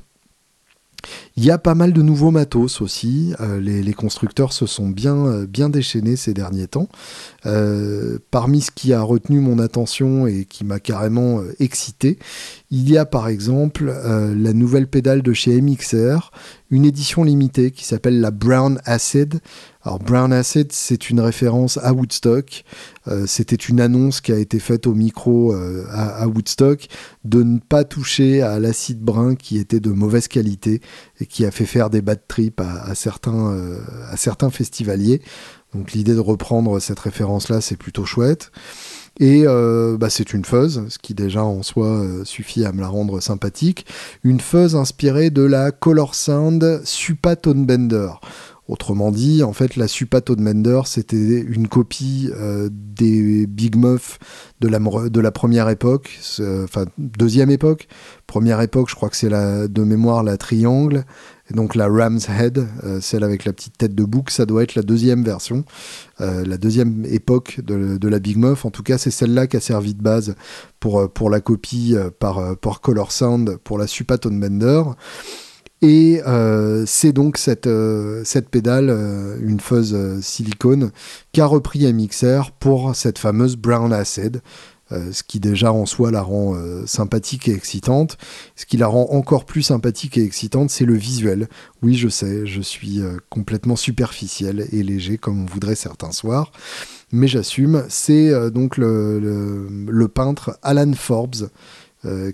[1.36, 3.34] Il y a pas mal de nouveaux matos aussi.
[3.40, 6.90] Euh, les, constructeurs se sont bien, euh, déchaînés ces derniers temps.
[7.46, 12.18] Euh, parmi ce qui a retenu mon attention et qui m'a carrément excité,
[12.72, 16.32] il y a par exemple la nouvelle pédale de chez MXR,
[16.70, 19.40] une édition limitée qui s'appelle la Brown Acid.
[19.88, 22.66] Alors Brown Acid, c'est une référence à Woodstock.
[23.08, 26.90] Euh, c'était une annonce qui a été faite au micro euh, à, Woodstock
[27.24, 30.82] de ne pas toucher à l'acide brun qui était de mauvaise qualité
[31.22, 33.80] et qui a fait faire des bad trips à, certains, euh,
[34.12, 35.22] à certains festivaliers.
[35.74, 38.52] Donc l'idée de reprendre cette référence-là, c'est plutôt chouette.
[39.22, 43.20] Et bah, c'est une fuzz, ce qui déjà en soi suffit à me la rendre
[43.20, 43.88] sympathique.
[44.24, 48.12] Une fuzz inspirée de la Color Sound Supa Tone Bender.
[48.68, 54.20] Autrement dit, en fait, la Supa Mender, c'était une copie euh, des Big Muff
[54.60, 56.20] de la, de première époque,
[56.64, 57.88] enfin deuxième époque.
[58.26, 61.06] Première époque, je crois que c'est de mémoire la Triangle,
[61.50, 64.64] et donc la Ram's Head, euh, celle avec la petite tête de bouc, ça doit
[64.64, 65.64] être la deuxième version,
[66.20, 68.66] euh, la deuxième époque de, de, la Big Muff.
[68.66, 70.36] En tout cas, c'est celle-là qui a servi de base
[70.82, 74.84] pour, pour la copie par, Color Sound pour la Supa Bender.
[75.82, 80.92] Et euh, c'est donc cette, euh, cette pédale, euh, une fuzz silicone,
[81.34, 84.42] qu'a repris mixer pour cette fameuse Brown Acid,
[84.90, 88.18] ce qui déjà en soi la rend sympathique et excitante.
[88.56, 91.50] Ce qui la rend encore plus sympathique et excitante, c'est le visuel.
[91.82, 96.54] Oui, je sais, je suis complètement superficiel et léger, comme on voudrait certains soirs,
[97.12, 97.84] mais j'assume.
[97.90, 101.50] C'est donc le, peintre Alan Forbes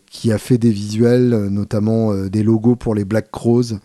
[0.10, 3.78] qui a fait des visuels, euh, notamment euh, des logos pour les Black Crows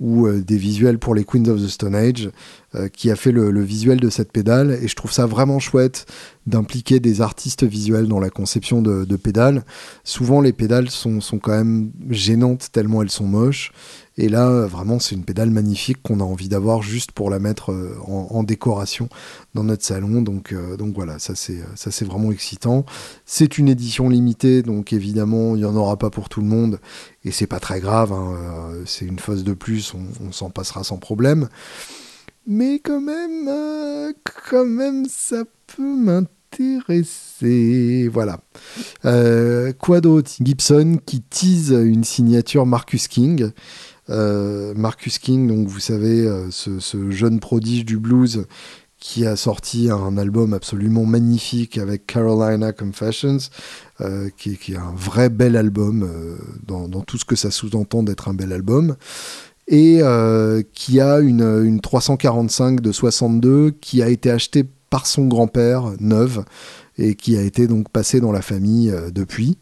[0.00, 2.30] ou des visuels pour les Queens of the Stone Age,
[2.92, 4.78] qui a fait le, visuel de cette pédale.
[4.82, 6.06] Et je trouve ça vraiment chouette
[6.46, 9.64] d'impliquer des artistes visuels dans la conception de, de pédales.
[10.04, 13.72] Souvent, les pédales sont, sont, quand même gênantes tellement elles sont moches.
[14.16, 17.72] Et là, vraiment, c'est une pédale magnifique qu'on a envie d'avoir juste pour la mettre
[17.72, 19.08] euh, en, décoration
[19.54, 20.22] dans notre salon.
[20.22, 22.84] Donc, euh, donc voilà, ça c'est, vraiment excitant.
[23.24, 26.78] C'est une édition limitée, donc évidemment, il n'y en aura pas pour tout le monde.
[27.24, 30.84] Et c'est pas très grave, hein, euh, c'est une fosse de plus, on, s'en passera
[30.84, 31.48] sans problème.
[32.46, 34.12] Mais quand même,
[34.50, 38.08] quand même, ça peut m'intéresser.
[38.12, 38.38] Voilà.
[39.78, 40.30] quoi d'autre?
[40.40, 43.50] Gibson qui tease une signature Marcus King.
[44.10, 48.46] Euh, Marcus King, donc vous savez, euh, ce, jeune prodige du blues
[48.98, 53.36] qui a sorti un album absolument magnifique avec Carolina Confessions,
[54.00, 56.08] euh, qui, est un vrai bel album
[56.66, 58.96] dans, tout ce que ça sous-entend d'être un bel album,
[59.66, 60.02] et
[60.74, 66.44] qui a une, une 345 de 62 qui a été achetée par son grand-père, neuve,
[66.98, 69.58] et qui a été donc passée dans la famille depuis.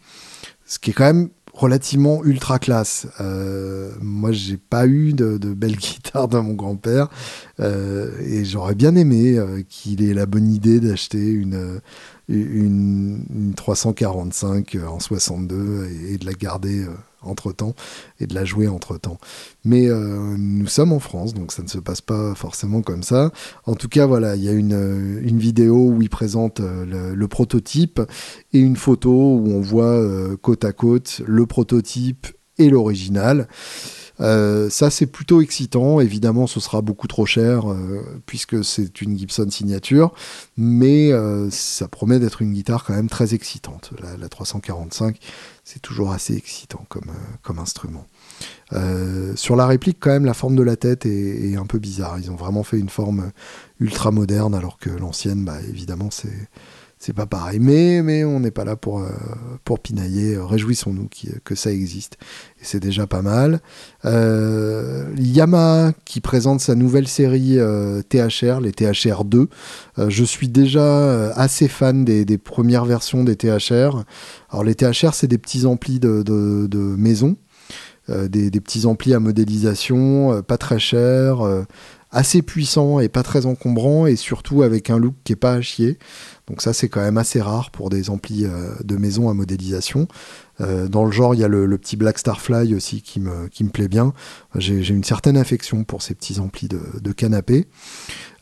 [0.67, 3.07] Ce qui est quand même relativement ultra classe.
[3.21, 7.09] Euh, moi, j'ai pas eu de, belle guitare de mon grand-père
[7.61, 11.81] euh, et j'aurais bien aimé euh, qu'il ait la bonne idée d'acheter une,
[12.29, 16.87] une, 345 en 62 et, de la garder
[17.23, 17.75] entre-temps
[18.21, 19.19] et de la jouer entre-temps.
[19.65, 23.31] Mais euh, nous sommes en France, donc ça ne se passe pas forcément comme ça.
[23.65, 27.29] En tout cas, voilà, il y a une, une vidéo où il présente euh, le,
[27.29, 28.01] prototype
[28.53, 32.27] et une photo où on voit euh, côte à côte le prototype
[32.59, 33.49] et l'original.
[34.23, 36.01] Ça, c'est plutôt excitant.
[36.01, 37.65] Évidemment, ce sera beaucoup trop cher
[38.27, 40.15] puisque c'est une Gibson signature,
[40.57, 41.11] mais
[41.51, 43.91] ça promet d'être une guitare quand même très excitante.
[44.01, 45.19] La, la 345,
[45.65, 48.07] c'est toujours assez excitant comme, euh, comme instrument.
[48.73, 52.19] Euh, sur la réplique, quand même, la forme de la tête est, un peu bizarre.
[52.19, 53.31] Ils ont vraiment fait une forme
[53.79, 56.49] ultra moderne, alors que l'ancienne, bah, évidemment, c'est
[57.03, 57.59] c'est pas pareil.
[57.59, 59.09] Mais, on n'est pas là pour, euh,
[59.65, 60.39] pour pinailler.
[60.39, 61.09] Réjouissons-nous
[61.43, 62.17] que ça existe.
[62.61, 63.61] Et c'est déjà pas mal.
[64.05, 69.49] Euh, Yamaha qui présente sa nouvelle série euh, THR, les THR 2.
[70.09, 74.05] je suis déjà assez fan des, premières versions des THR.
[74.51, 77.37] Alors les THR, c'est des petits amplis de, maison.
[78.09, 81.39] Des, des, petits amplis à modélisation, pas très chers,
[82.13, 85.61] assez puissants et pas très encombrants, et surtout avec un look qui est pas à
[85.63, 85.99] chier.
[86.49, 90.09] Donc ça, c'est quand même assez rare pour des amplis euh, de maison à modélisation.
[90.61, 93.63] Euh, dans le genre, il y a le, petit Black Starfly aussi qui me, qui
[93.65, 94.13] me plaît bien.
[94.57, 97.69] J'ai une certaine affection pour ces petits amplis de, canapé.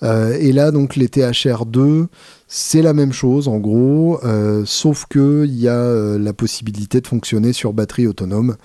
[0.03, 2.07] Euh, et là, donc, les THR2,
[2.49, 4.19] c'est la même chose en gros,
[4.65, 8.57] sauf qu'il y a la possibilité de fonctionner sur batterie autonome.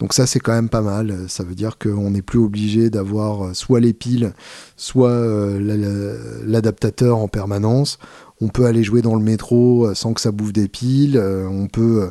[0.00, 3.54] Donc ça c'est quand même pas mal, ça veut dire qu'on n'est plus obligé d'avoir
[3.54, 4.32] soit les piles,
[4.76, 5.20] soit
[5.58, 7.98] l'adaptateur en permanence
[8.40, 11.46] on peut aller jouer dans le métro euh, sans que ça bouffe des piles, euh,
[11.48, 12.10] on peut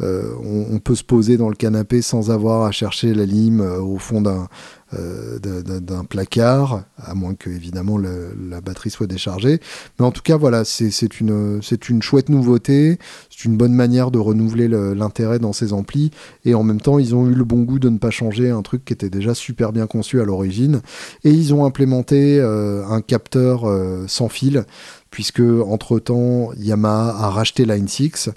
[0.00, 4.20] on, peut se poser dans le canapé sans avoir à chercher la lime au fond
[4.20, 4.48] d'un
[4.94, 9.60] euh, d'un placard, à moins que évidemment la batterie soit déchargée.
[9.98, 11.60] Mais en tout cas, voilà, c'est une,
[11.90, 12.98] une chouette nouveauté,
[13.28, 16.10] c'est une bonne manière de renouveler l'intérêt dans ces amplis,
[16.46, 18.62] et en même temps, ils ont eu le bon goût de ne pas changer un
[18.62, 20.80] truc qui était déjà super bien conçu à l'origine,
[21.22, 24.64] et ils ont implémenté euh, un capteur euh, sans fil,
[25.10, 28.30] puisque entre-temps, Yamaha a racheté Line 6,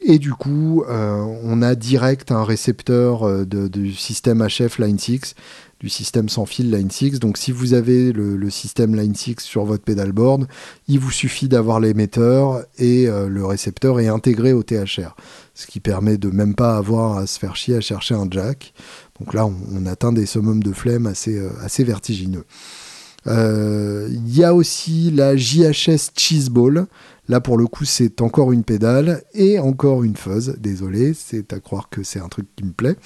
[0.00, 5.34] et du coup, on a direct un récepteur du système HF Line 6
[5.80, 7.20] du système sans fil Line 6.
[7.20, 10.46] Donc si vous avez le, système Line 6 sur votre pedalboard,
[10.88, 15.14] il vous suffit d'avoir l'émetteur et euh, le récepteur est intégré au THR.
[15.54, 18.72] Ce qui permet de même pas avoir à se faire chier à chercher un jack.
[19.20, 22.44] Donc là, on, atteint des summums de flemme euh, assez vertigineux.
[23.26, 26.86] Euh, il y a aussi la JHS Cheeseball.
[27.28, 30.56] Là, pour le coup, c'est encore une pédale et encore une fuzz.
[30.60, 32.96] Désolé, c'est à croire que c'est un truc qui me plaît.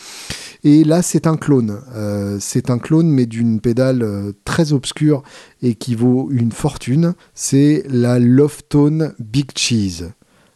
[0.63, 1.81] Et là, c'est un clone.
[1.95, 5.23] Euh, c'est un clone, mais d'une pédale euh, très obscure
[5.63, 7.15] et qui vaut une fortune.
[7.35, 10.11] C'est la Loftone Big Cheese.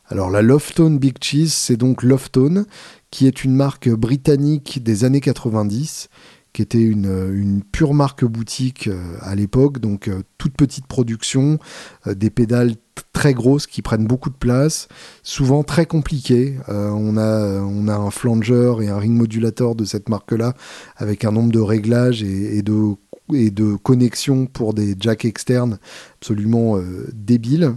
[0.08, 2.66] Alors, la Loftone Big Cheese, c'est donc Loftone,
[3.10, 6.10] qui est une marque britannique des années 90
[6.54, 11.58] qui était une, pure marque boutique euh, à l'époque, donc toute petite production,
[12.06, 12.76] des pédales
[13.12, 14.88] très grosses qui prennent beaucoup de place,
[15.22, 16.56] souvent très compliquées.
[16.68, 20.54] Euh, on, a, un flanger et un ring modulator de cette marque-là
[20.96, 25.78] avec un nombre de réglages et, de, connexions pour des jacks externes
[26.20, 27.74] absolument euh, débiles.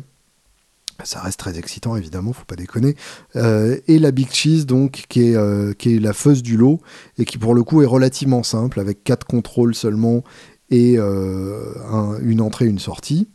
[1.03, 2.95] Ça reste très excitant, évidemment, faut pas déconner.
[3.35, 6.79] Euh, et la Big Cheese, donc, qui est, qui est la fausse du lot,
[7.17, 10.23] et qui pour le coup est relativement simple, avec quatre contrôles seulement
[10.69, 13.27] et une entrée, une sortie.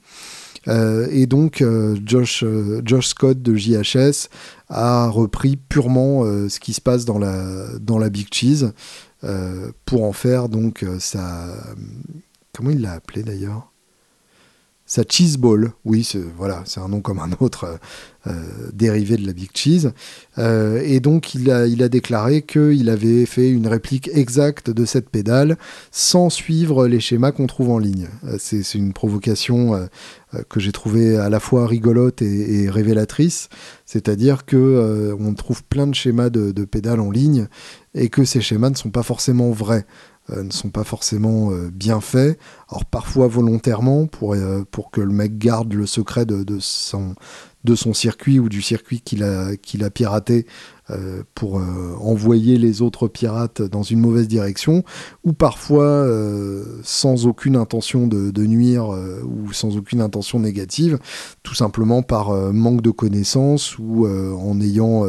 [0.68, 4.28] Euh, et donc, euh, Josh, euh, Josh Scott de JHS
[4.68, 8.72] a repris purement ce qui se passe dans la, dans la Big Cheese
[9.84, 11.46] pour en faire donc sa.
[12.52, 13.71] Comment il l'a appelé d'ailleurs?
[14.92, 17.78] Sa cheese ball, oui, c'est voilà, un nom comme un autre
[18.74, 19.90] dérivé de la Big Cheese.
[20.38, 25.56] et donc il a, déclaré qu'il avait fait une réplique exacte de cette pédale
[25.90, 28.08] sans suivre les schémas qu'on trouve en ligne.
[28.38, 29.88] c'est une provocation
[30.34, 33.48] euh, que j'ai trouvé à la fois rigolote et, révélatrice,
[33.84, 37.48] c'est-à-dire que euh, on trouve plein de schémas de, pédales en ligne
[37.94, 39.86] et que ces schémas ne sont pas forcément vrais.
[40.30, 42.38] Euh, ne sont pas forcément bien faits.
[42.70, 44.36] Alors parfois volontairement pour,
[44.70, 47.14] pour que le mec garde le secret de, son,
[47.92, 50.46] circuit ou du circuit qu'il a piraté
[50.92, 54.84] euh, pour euh, envoyer les autres pirates dans une mauvaise direction,
[55.24, 60.98] ou parfois euh, sans aucune intention de, nuire ou sans aucune intention négative,
[61.42, 65.06] tout simplement par manque de connaissances ou en ayant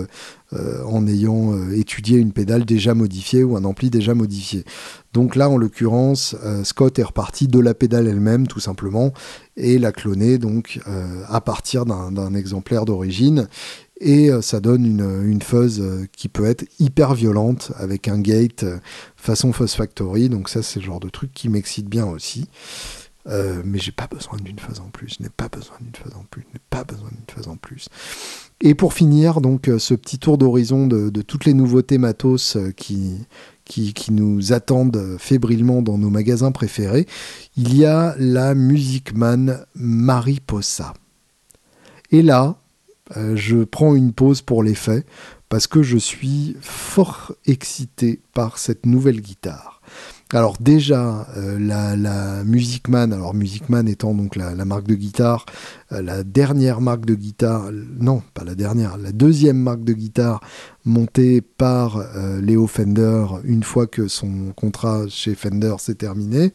[0.51, 4.65] en ayant étudié une pédale déjà modifiée ou un ampli déjà modifié.
[5.13, 9.13] Donc là, en l'occurrence, Scott est reparti de la pédale elle-même, tout simplement,
[9.57, 10.79] et l'a clonée donc
[11.27, 13.47] à partir d'un exemplaire d'origine
[14.00, 18.20] et euh, ça donne une, une fuzz euh, qui peut être hyper violente avec un
[18.20, 18.80] gate euh,
[19.16, 20.30] façon Fuzz Factory.
[20.30, 22.48] Donc ça, c'est le genre de truc qui m'excite bien aussi.
[23.26, 26.26] mais j'ai pas besoin d'une fuzz en plus, je n'ai pas besoin d'une fuzz en
[26.30, 27.88] plus, je n'ai pas besoin d'une fuzz en plus.
[28.60, 33.26] Et pour finir, donc ce petit tour d'horizon de, de, toutes les nouveautés matos qui,
[33.64, 37.08] qui, qui, nous attendent fébrilement dans nos magasins préférés,
[37.56, 40.94] il y a la Music Man Mariposa.
[42.12, 42.58] Et là,
[43.18, 45.06] euh, je prends une pause pour les faits
[45.49, 49.82] parce que je suis fort excité par cette nouvelle guitare.
[50.32, 55.45] Alors déjà, euh, la, Music Man, alors Music Man étant donc la, marque de guitare,
[55.91, 60.39] euh, la dernière marque de guitare, non, pas la dernière, la deuxième marque de guitare
[60.86, 62.04] montée par
[62.41, 66.54] Léo Fender une fois que son contrat chez Fender s'est terminé.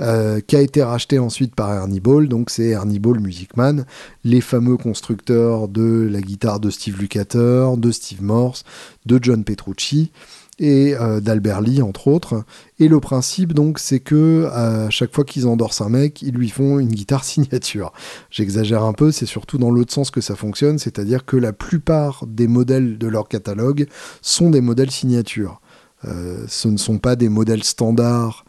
[0.00, 2.26] Euh, qui a été racheté ensuite par Ernie Ball.
[2.26, 3.86] Donc c'est Ernie Ball Music Man,
[4.24, 8.64] les fameux constructeurs de la guitare de Steve Lukather, de Steve Morse,
[9.06, 10.10] de John Petrucci
[10.58, 12.42] et euh, d'Albert Lee entre autres.
[12.80, 16.48] Et le principe donc c'est que à chaque fois qu'ils endorsent un mec, ils lui
[16.48, 17.92] font une guitare signature.
[18.32, 22.24] J'exagère un peu, c'est surtout dans l'autre sens que ça fonctionne, c'est-à-dire que la plupart
[22.26, 23.86] des modèles de leur catalogue
[24.22, 25.60] sont des modèles signature.
[26.04, 28.44] Euh, ce ne sont pas des modèles standards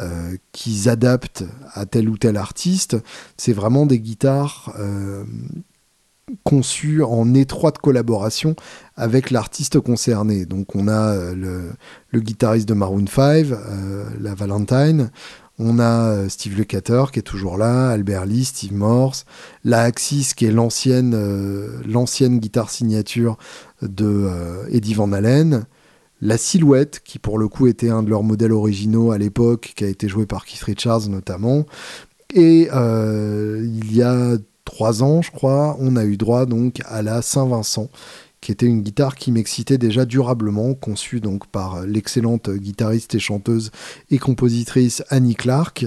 [0.00, 1.44] euh, qu'ils adaptent
[1.74, 2.96] à tel ou tel artiste.
[3.36, 5.24] C'est vraiment des guitares euh,
[6.42, 8.56] conçues en étroite collaboration
[8.96, 10.46] avec l'artiste concerné.
[10.46, 11.74] Donc on a euh,
[12.12, 13.46] le, guitariste de Maroon 5,
[14.20, 15.10] la Valentine,
[15.58, 19.26] On a Steve Lukather qui est toujours là, Albert Lee, Steve Morse,
[19.64, 21.14] la Axis qui est l'ancienne
[21.86, 23.36] l'ancienne guitare signature
[23.82, 24.30] de
[24.70, 25.66] Eddie Van Halen,
[26.20, 29.84] la Silhouette qui pour le coup était un de leurs modèles originaux à l'époque, qui
[29.84, 31.66] a été joué par Keith Richards notamment.
[32.34, 37.22] Et il y a trois ans, je crois, on a eu droit donc à la
[37.22, 37.90] Saint-Vincent,
[38.40, 43.70] qui était une guitare qui m'excitait déjà durablement, conçue donc par l'excellente guitariste et chanteuse
[44.10, 45.86] et compositrice Annie Clark.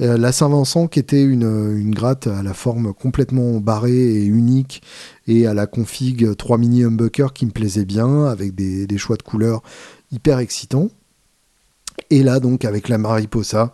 [0.00, 4.82] Euh, la Saint-Vincent qui était une, gratte à la forme complètement barrée et unique
[5.26, 9.16] et à la config 3 mini humbucker qui me plaisait bien, avec des, des choix
[9.16, 9.62] de couleurs
[10.10, 10.88] hyper excitants.
[12.08, 13.72] Et là donc avec la Mariposa,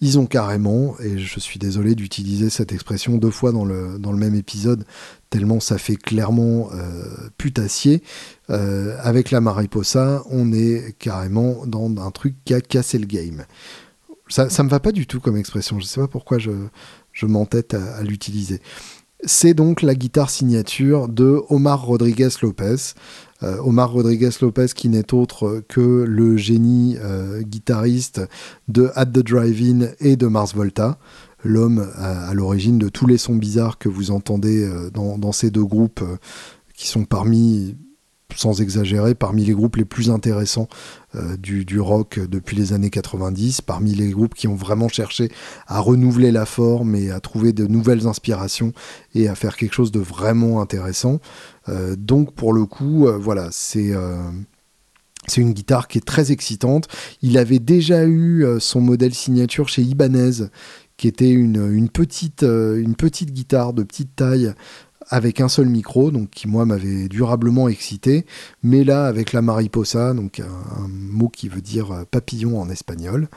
[0.00, 4.12] ils ont carrément, et je suis désolé d'utiliser cette expression deux fois dans le, dans
[4.12, 4.84] le même épisode,
[5.30, 7.04] tellement ça fait clairement euh,
[7.38, 8.02] putassier,
[8.50, 13.44] euh, avec la Mariposa, on est carrément dans un truc qui a cassé le game.
[14.28, 16.50] Ça, ça me va pas du tout comme expression, je sais pas pourquoi je,
[17.12, 18.60] je m'entête à l'utiliser.
[19.24, 22.94] C'est donc la guitare signature de Omar Rodriguez Lopez.
[23.42, 28.22] Euh, Omar Rodriguez Lopez qui n'est autre que le génie euh, guitariste
[28.68, 30.98] de At the Drive-In et de Mars Volta,
[31.44, 35.64] l'homme à, l'origine de tous les sons bizarres que vous entendez euh, dans, ces deux
[35.64, 36.02] groupes
[36.74, 37.76] qui sont parmi
[38.34, 40.68] sans exagérer, parmi les groupes les plus intéressants
[41.14, 45.30] euh, du, rock depuis les années 90, parmi les groupes qui ont vraiment cherché
[45.66, 48.72] à renouveler la forme et à trouver de nouvelles inspirations
[49.14, 51.20] et à faire quelque chose de vraiment intéressant.
[51.68, 53.92] Euh, donc pour le coup, euh, voilà, c'est...
[55.36, 56.86] Une guitare qui est très excitante.
[57.20, 60.46] Il avait déjà eu son modèle signature chez Ibanez,
[60.96, 62.44] qui était une petite
[63.32, 64.54] guitare de petite taille
[65.08, 68.26] avec un seul micro, donc qui moi m'avait durablement excité,
[68.62, 73.28] mais là avec la mariposa, donc un, mot qui veut dire euh, papillon en espagnol,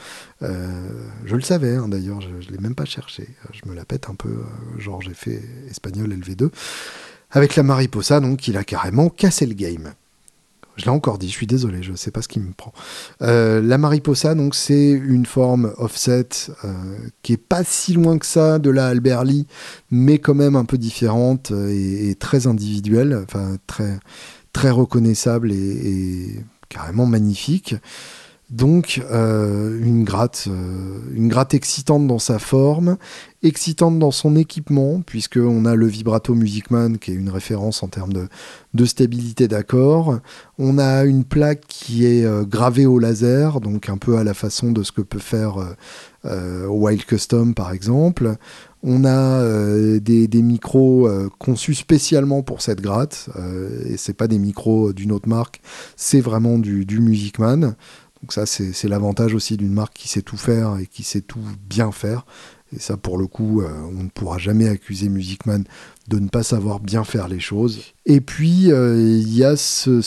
[0.41, 0.89] euh,
[1.26, 4.09] je le savais hein, d'ailleurs, je, ne l'ai même pas cherché, je me la pète
[4.09, 6.49] un peu, euh, genre j'ai fait espagnol LV2,
[7.32, 9.93] avec la mariposa, donc il a carrément cassé le game.
[10.76, 12.72] Je l'ai encore dit, je suis désolé, je ne sais pas ce qui me prend.
[13.22, 16.30] Euh, la Mariposa, donc, c'est une forme offset
[16.63, 16.74] euh,
[17.22, 19.45] qui est pas si loin que ça de la Alberly,
[19.91, 23.99] mais quand même un peu différente et, très individuelle, enfin très,
[24.53, 27.76] très reconnaissable et carrément magnifique.
[28.49, 32.97] Donc euh, une gratte, euh, une gratte excitante dans sa forme,
[33.43, 38.13] excitante dans son équipement, puisqu'on a le vibrato Musicman qui est une référence en termes
[38.73, 40.19] de, stabilité d'accord.
[40.57, 44.33] On a une plaque qui est euh, gravée au laser, donc un peu à la
[44.33, 45.57] façon de ce que peut faire
[46.23, 48.35] Wild Custom par exemple.
[48.81, 49.43] On a
[49.99, 53.29] des, micros conçus spécialement pour cette gratte,
[53.85, 55.61] et c'est pas des micros d'une autre marque,
[55.95, 57.75] c'est vraiment du, du Musicman.
[58.22, 61.39] Donc ça, c'est l'avantage aussi d'une marque qui sait tout faire et qui sait tout
[61.70, 62.26] bien faire.
[62.76, 65.63] Et ça, pour le coup, euh, on ne pourra jamais accuser Musicman
[66.10, 67.82] de ne pas savoir bien faire les choses.
[68.12, 70.01] Et puis, euh, il y a ce,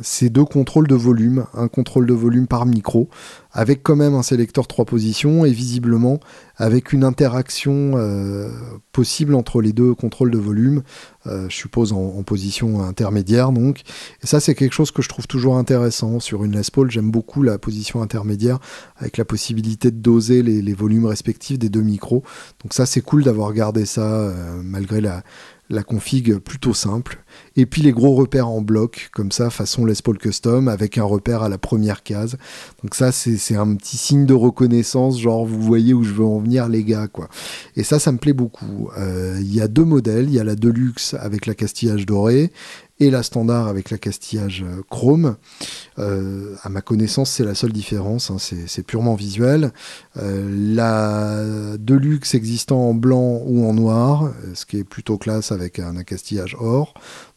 [0.00, 3.08] ces deux contrôles de volume, un contrôle de volume par micro,
[3.50, 6.20] avec quand même un sélecteur trois positions, et visiblement
[6.56, 8.48] avec une interaction euh,
[8.92, 10.84] possible entre les deux contrôles de volume,
[11.26, 13.80] euh, je suppose en, position intermédiaire donc.
[14.22, 16.20] Et ça, c'est quelque chose que je trouve toujours intéressant.
[16.20, 18.60] Sur une Les Paul, j'aime beaucoup la position intermédiaire,
[18.98, 22.22] avec la possibilité de doser les, les volumes respectifs des deux micros.
[22.62, 24.32] Donc ça, c'est cool d'avoir gardé ça,
[24.62, 25.22] malgré malgré la,
[25.70, 27.22] la config plutôt simple.
[27.56, 31.04] Et puis les gros repères en bloc, comme ça, façon Les Paul Custom, avec un
[31.04, 32.36] repère à la première case.
[32.82, 36.38] Donc ça, c'est un petit signe de reconnaissance, genre vous voyez où je veux en
[36.38, 37.28] venir les gars, quoi.
[37.76, 38.90] Et ça, ça me plaît beaucoup.
[38.98, 42.52] Euh, il y a deux modèles, il y a la Deluxe avec la castillage doré,
[43.00, 45.36] et la standard avec la castillage euh, chrome.
[45.98, 49.72] Euh, à ma connaissance, c'est la seule différence, hein, c'est purement visuel.
[50.16, 55.78] Euh, la Deluxe existant en blanc ou en noir, ce qui est plutôt classe avec
[55.78, 56.94] un accastillage or.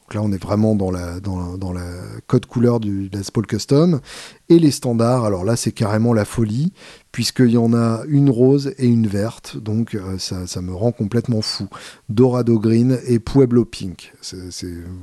[0.07, 1.81] Donc là, on est vraiment dans la, la,
[2.27, 3.99] code couleur du Les Paul Custom.
[4.47, 6.71] Et les standards, alors là, c'est carrément la folie,
[7.11, 9.57] puisqu'il y en a une rose et une verte.
[9.57, 11.67] Donc euh, ça, me rend complètement fou.
[12.07, 14.13] Dorado Green et Pueblo Pink.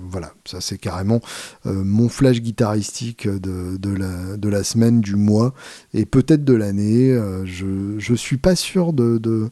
[0.09, 1.21] Voilà, ça c'est carrément
[1.67, 5.53] euh, mon flash guitaristique de, la, de, la, semaine, du mois,
[5.93, 7.13] et peut-être de l'année.
[7.13, 7.67] Euh, je
[8.11, 9.51] ne suis pas sûr de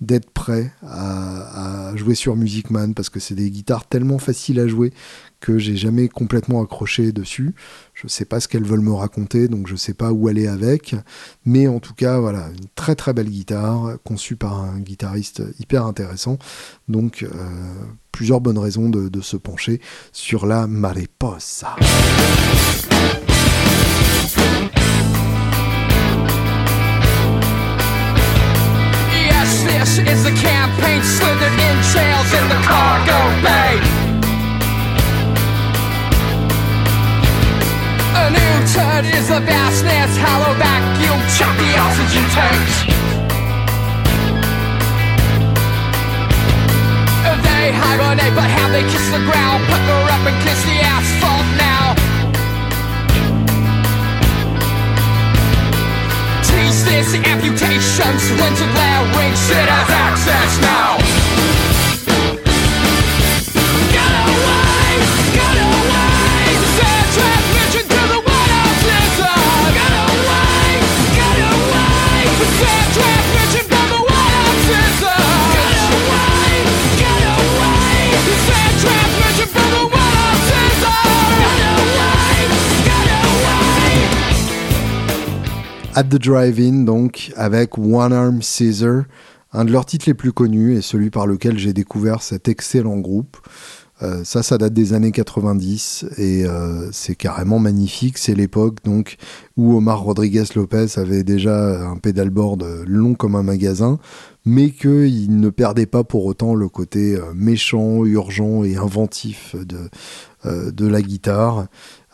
[0.00, 4.68] d'être prêt à, jouer sur Music Man parce que c'est des guitares tellement faciles à
[4.68, 4.92] jouer
[5.40, 7.54] que j'ai jamais complètement accroché dessus.
[7.94, 10.94] Je sais pas ce qu'elles veulent me raconter, donc je sais pas où aller avec.
[11.44, 15.86] Mais en tout cas, voilà, une très très belle guitare conçue par un guitariste hyper
[15.86, 16.38] intéressant.
[16.88, 17.28] Donc euh,
[18.12, 19.80] plusieurs bonnes raisons de, de se pencher
[20.12, 21.76] sur la Mariposa.
[29.86, 33.78] This is the campaign slithered in trails in the cargo bay.
[38.18, 42.76] A new turd is the vastness, hollow vacuum, the oxygen tanks.
[47.46, 51.94] They hibernate, but how they kiss the ground, pucker up and kiss the asphalt now.
[56.46, 60.96] tease this Amputations, rented larynx It has access now.
[63.96, 64.92] Got away,
[65.34, 68.20] away transmission to the
[70.06, 70.74] away,
[71.50, 72.26] away
[72.58, 73.35] transmission
[85.98, 89.04] At the Drive-In, donc, avec One Arm Caesar,
[89.54, 92.98] un de leurs titres les plus connus et celui par lequel j'ai découvert cet excellent
[92.98, 93.38] groupe.
[94.02, 98.18] Euh, ça, ça date des années 90 et euh, c'est carrément magnifique.
[98.18, 99.16] C'est l'époque donc
[99.56, 103.98] où Omar Rodriguez Lopez avait déjà un pédalboard long comme un magasin,
[104.44, 109.56] mais qu'il ne perdait pas pour autant le côté euh, méchant, urgent et inventif
[110.44, 111.66] euh, de la guitare.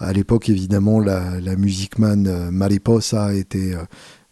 [0.02, 3.84] À l'époque, évidemment, la, la Music Man euh, Mariposa était, euh,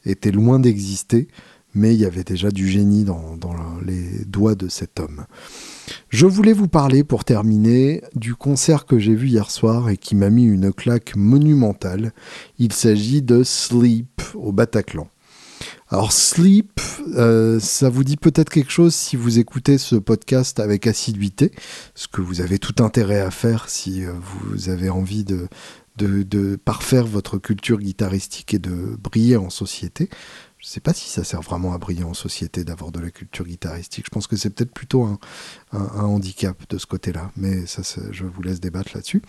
[0.04, 1.28] était loin d'exister,
[1.74, 3.38] mais il y avait déjà du génie dans
[3.86, 5.24] les doigts de cet homme.
[6.08, 10.16] Je voulais vous parler, pour terminer, du concert que j'ai vu hier soir et qui
[10.16, 12.12] m'a mis une claque monumentale.
[12.58, 15.06] Il s'agit de Sleep au Bataclan.
[15.88, 16.80] Alors Sleep,
[17.16, 21.50] euh, ça vous dit peut-être quelque chose si vous écoutez ce podcast avec assiduité,
[21.94, 25.48] ce que vous avez tout intérêt à faire si euh, vous avez envie de,
[26.64, 30.08] parfaire votre culture guitaristique et de briller en société.
[30.60, 33.10] Je ne sais pas si ça sert vraiment à briller en société d'avoir de la
[33.10, 34.04] culture guitaristique.
[34.04, 35.18] Je pense que c'est peut-être plutôt un,
[35.72, 37.80] handicap de ce côté-là, mais ça,
[38.10, 39.22] je vous laisse débattre là-dessus.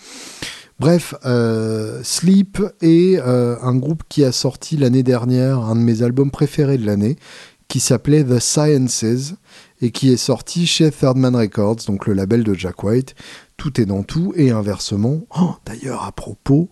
[0.78, 6.04] Bref, euh, Sleep est euh, un groupe qui a sorti l'année dernière un de mes
[6.04, 7.16] albums préférés de l'année,
[7.70, 9.36] qui s'appelait The Sciences
[9.80, 13.16] et qui est sorti chez Third Man Records, donc le label de Jack White.
[13.56, 15.22] Tout est dans tout et inversement.
[15.40, 16.70] Oh, D'ailleurs, à propos,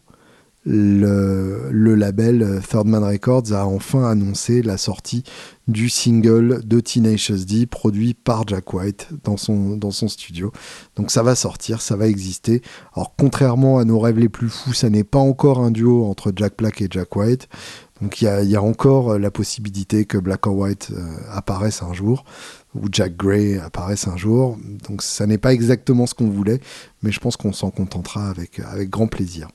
[0.66, 5.24] le, le label euh, Third Man Records a enfin annoncé la sortie
[5.68, 10.52] du single de Tenacious D produit par Jack White dans son, dans son studio.
[10.96, 12.62] Donc ça va sortir, ça va exister.
[12.94, 16.34] Alors contrairement à nos rêves les plus fous, ça n'est pas encore un duo entre
[16.36, 17.48] Jack Black et Jack White.
[18.02, 20.90] Donc il y a, il y a encore euh, la possibilité que Black or White
[20.92, 22.26] euh, apparaisse un jour
[22.76, 24.58] ou Jack Gray apparaisse un jour.
[24.88, 26.60] Donc ça n'est pas exactement ce qu'on voulait,
[27.02, 29.48] mais je pense qu'on s'en contentera avec, avec grand plaisir.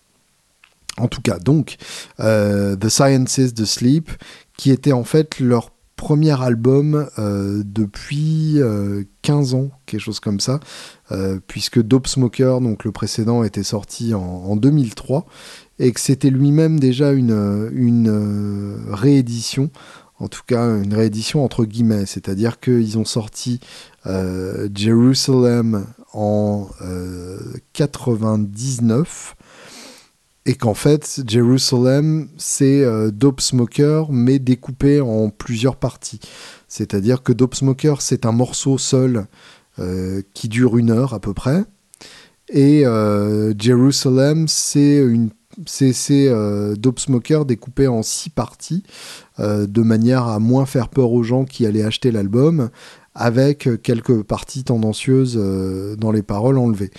[0.99, 1.77] En tout cas, donc,
[2.21, 4.11] euh, The Sciences de Sleep,
[4.57, 10.41] qui était en fait leur premier album euh, depuis euh, 15 ans, quelque chose comme
[10.41, 10.61] ça,
[11.13, 15.27] euh, puisque Dope Smoker, donc le précédent, était sorti en, en 2003,
[15.79, 19.71] et que c'était lui-même déjà une, une euh, réédition,
[20.19, 23.61] en tout cas une réédition entre guillemets, c'est-à-dire qu'ils ont sorti
[24.07, 27.39] euh, Jerusalem en euh,
[27.73, 29.35] 99,
[30.47, 36.21] et qu'en fait, Jerusalem, c'est euh, Dope Smoker, mais découpé en plusieurs parties.
[36.69, 39.27] C'est-à-dire que Dope Smoker, c'est un morceau seul
[39.79, 41.65] euh, qui dure une heure à peu près.
[42.51, 45.31] Et euh, Jerusalem, c'est une
[45.67, 45.95] c'est
[46.77, 48.83] Dope Smoker découpé en six parties
[49.39, 52.71] de manière à moins faire peur aux gens qui allaient acheter l'album
[53.15, 56.91] avec quelques parties tendancieuses euh, dans les paroles enlevées.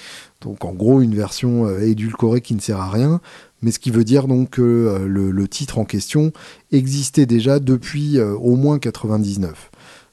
[0.45, 3.19] Donc en gros une version euh, édulcorée qui ne sert à rien,
[3.61, 6.31] mais ce qui veut dire donc que euh, le, titre en question
[6.71, 9.71] existait déjà depuis au moins 99.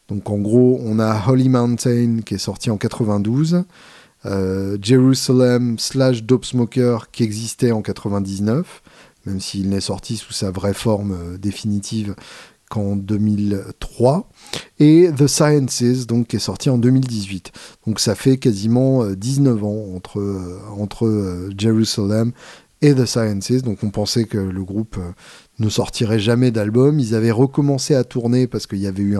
[0.08, 3.64] Donc en gros on a Holy Mountain qui est sorti en 92,
[4.24, 8.82] euh, Jerusalem slash Dope Smoker qui existait en 99,
[9.26, 12.14] même s'il n'est sorti sous sa vraie forme définitive
[12.72, 14.30] qu'en 2003,
[14.78, 17.52] et The Sciences, donc, qui est sorti en 2018.
[17.86, 22.32] Donc ça fait quasiment euh, 19 ans entre, euh, entre euh, Jerusalem
[22.82, 25.12] et The Sciences, donc on pensait que le groupe euh,
[25.60, 26.98] ne sortirait jamais d'album.
[26.98, 29.16] Ils avaient recommencé à tourner parce qu'il y avait eu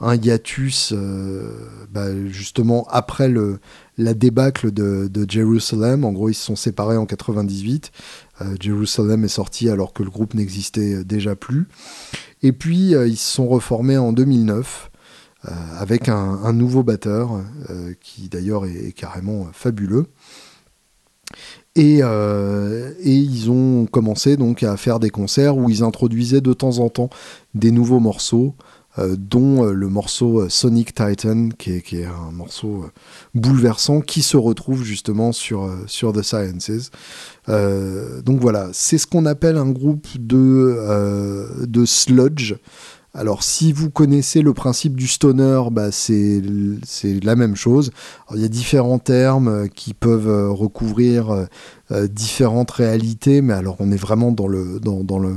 [0.00, 1.52] un, hiatus euh,
[1.92, 3.60] bah, justement après le,
[3.96, 6.04] la débâcle de, Jerusalem.
[6.04, 7.92] En gros, ils se sont séparés en 98.
[8.40, 11.68] Euh, Jerusalem est sorti alors que le groupe n'existait déjà plus.
[12.46, 14.92] Et puis, euh, ils se sont reformés en 2009
[15.46, 20.06] euh, avec un, nouveau batteur euh, qui d'ailleurs est, carrément fabuleux.
[21.74, 22.02] Et,
[23.04, 27.10] ils ont commencé donc à faire des concerts où ils introduisaient de temps en temps
[27.54, 28.54] des nouveaux morceaux
[28.96, 32.86] dont le morceau Sonic Titan, qui est, qui est un morceau
[33.34, 36.90] bouleversant, qui se retrouve justement sur, sur The Sciences.
[37.48, 40.36] Euh, donc voilà, c'est ce qu'on appelle un groupe de,
[40.78, 42.54] euh, de sludge.
[43.14, 46.42] Alors, si vous connaissez le principe du stoner, bah, c'est
[47.22, 47.90] la même chose.
[48.34, 51.46] Il y a différents termes euh, qui peuvent recouvrir
[52.10, 55.36] différentes réalités, mais alors on est vraiment dans, le, dans, dans le,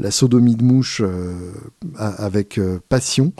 [0.00, 1.00] la sodomie de mouche
[1.96, 3.32] avec passion.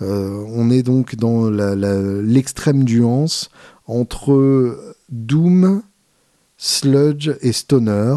[0.00, 3.50] On est donc dans la- la- l'extrême nuance
[3.86, 5.82] entre doom,
[6.58, 8.16] sludge et stoner.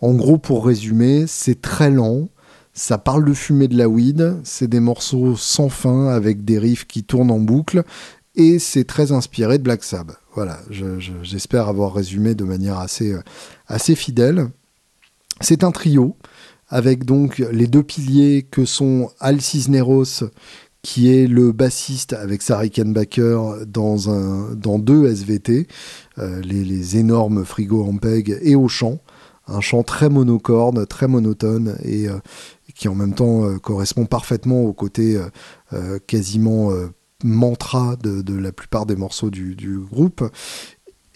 [0.00, 2.28] En gros, pour résumer, c'est très lent.
[2.74, 4.36] Ça parle de fumer de la weed.
[4.42, 7.84] C'est des morceaux sans fin avec des riffs qui tournent en boucle.
[8.34, 10.18] Et c'est très inspiré de Black Sabbath.
[10.34, 13.22] Voilà, je- je- j'espère avoir résumé de manière assez, euh,
[13.66, 14.48] assez fidèle.
[15.40, 16.16] C'est un trio
[16.68, 20.24] avec donc les deux piliers que sont Al Cisneros,
[20.86, 23.96] qui est le bassiste avec Sarah Rickenbacker dans,
[24.54, 25.66] dans deux SVT,
[26.20, 29.00] euh, les, les énormes frigos Ampeg et au chant.
[29.48, 32.20] Un chant très monocorde, très monotone et euh,
[32.76, 35.18] qui en même temps euh, correspond parfaitement au côté
[36.06, 36.70] quasiment
[37.24, 40.22] mantra de, la plupart des morceaux du, groupe.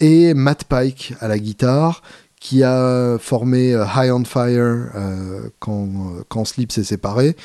[0.01, 2.01] Et Matt Pike à la guitare,
[2.41, 4.91] qui a formé High on Fire
[5.59, 5.87] quand,
[6.27, 7.37] quand Sleep s'est séparé,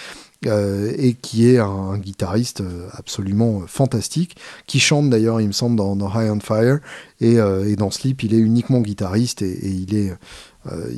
[0.44, 5.52] euh, et qui est un, guitariste euh, absolument euh, fantastique, qui chante d'ailleurs, il me
[5.52, 6.78] semble, dans, High on Fire,
[7.20, 7.36] et,
[7.76, 10.12] dans Sleep, il est uniquement guitariste, et, il, est,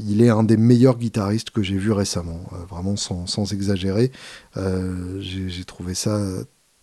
[0.09, 4.11] il est un des meilleurs guitaristes que j'ai vu récemment, vraiment sans, sans exagérer.
[5.20, 6.20] J'ai trouvé ça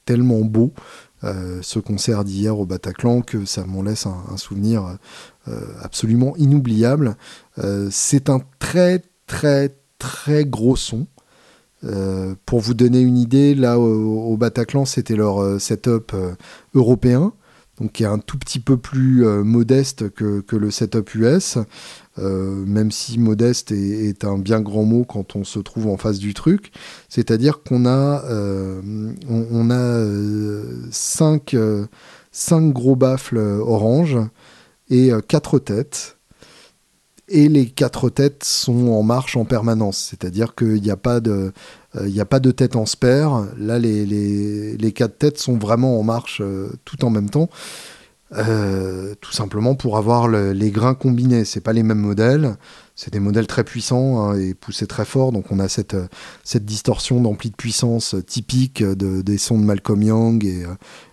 [0.06, 0.74] tellement beau,
[1.22, 4.98] ce concert d'hier au Bataclan, que ça m'en laisse un, souvenir
[5.82, 7.18] absolument inoubliable.
[7.92, 11.08] C'est un très très très gros son.
[11.86, 16.34] Euh, pour vous donner une idée, là au, Bataclan, c'était leur euh, setup euh,
[16.74, 17.34] européen,
[17.80, 21.58] donc qui est un tout petit peu plus modeste que, le setup US,
[22.18, 26.34] même si modeste est, un bien grand mot quand on se trouve en face du
[26.34, 26.72] truc.
[27.10, 28.24] C'est-à-dire qu'on a,
[29.30, 31.54] on, on cinq,
[32.32, 34.20] cinq gros baffles orange
[34.90, 36.15] et quatre têtes.
[37.28, 41.54] Et les quatre têtes sont en marche en permanence, c'est-à-dire qu'il n'y a pas de,
[41.96, 43.48] euh, a pas de tête en spare.
[43.58, 47.50] Là, les, quatre têtes sont vraiment en marche euh, tout en même temps.
[48.34, 51.46] Euh, tout simplement pour avoir le- les grains combinés.
[51.46, 52.58] C'est pas les mêmes modèles.
[52.96, 55.32] C'est des modèles très puissants hein, et poussés très fort.
[55.32, 55.96] Donc on a cette,
[56.56, 60.46] distorsion d'ampli de puissance typique de, des sons de Malcolm Young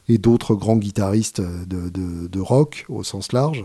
[0.08, 3.64] et, d'autres grands guitaristes de rock au sens large.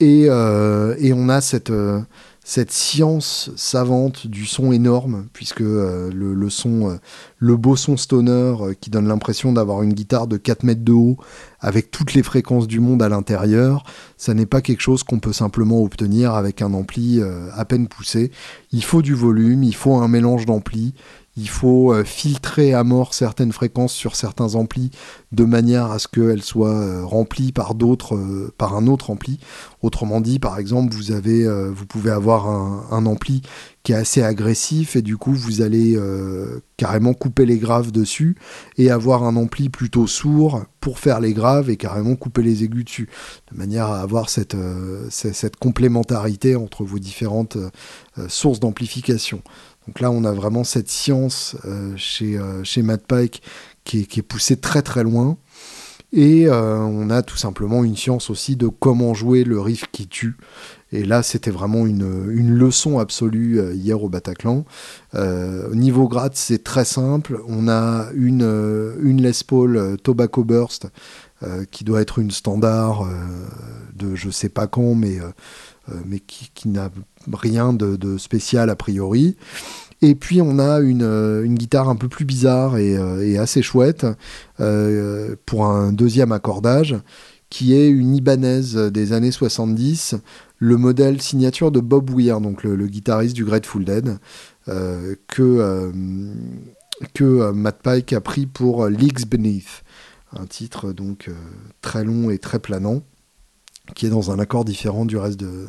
[0.00, 2.00] Et, euh, et on a cette, euh,
[2.42, 6.94] cette science savante du son énorme, puisque euh, le, son, euh,
[7.38, 11.18] le beau son stoner qui donne l'impression d'avoir une guitare de 4 mètres de haut
[11.60, 13.84] avec toutes les fréquences du monde à l'intérieur,
[14.16, 17.20] ça n'est pas quelque chose qu'on peut simplement obtenir avec un ampli
[17.52, 18.30] à peine poussé.
[18.72, 20.94] Il faut du volume, il faut un mélange d'amplis,
[21.36, 24.90] il faut euh, filtrer à mort certaines fréquences sur certains amplis
[25.30, 29.38] de manière à ce qu'elles soient euh, remplies euh, par un autre ampli.
[29.82, 33.42] Autrement dit, par exemple, vous pouvez avoir un, ampli
[33.82, 35.98] qui est assez agressif et du coup vous allez
[36.76, 38.36] carrément couper les graves dessus
[38.76, 42.84] et avoir un ampli plutôt sourd pour faire les graves et carrément couper les aigus
[42.84, 43.08] dessus,
[43.50, 44.54] de manière à avoir cette,
[45.58, 47.56] complémentarité entre vos différentes
[48.28, 49.42] sources d'amplification.
[49.90, 53.42] Donc là, on a vraiment cette science euh, chez, euh, chez Matt Pike
[53.82, 55.36] qui est, poussée très très loin.
[56.12, 60.06] Et euh, on a tout simplement une science aussi de comment jouer le riff qui
[60.06, 60.36] tue.
[60.92, 64.64] Et là, c'était vraiment une, leçon absolue hier au Bataclan.
[65.14, 67.40] Au niveau grade, c'est très simple.
[67.48, 70.86] On a une, Les Paul Tobacco Burst
[71.72, 73.08] qui doit être une standard
[73.94, 75.18] de je sais pas quand, mais,
[76.04, 76.90] mais qui, qui n'a
[77.32, 79.36] rien de, de spécial a priori.
[80.02, 83.62] Et puis on a une, euh, une guitare un peu plus bizarre et, euh, assez
[83.62, 84.06] chouette
[84.60, 86.96] euh, pour un deuxième accordage
[87.50, 90.14] qui est une Ibanez des années 70,
[90.58, 94.18] le modèle signature de Bob Weir, donc le, guitariste du Grateful Dead,
[94.68, 95.90] euh, que, euh,
[97.12, 99.82] que euh, Matt Pike a pris pour Leagues Beneath,
[100.32, 101.32] un titre donc euh,
[101.80, 103.02] très long et très planant,
[103.94, 105.66] qui est dans un accord différent du reste de,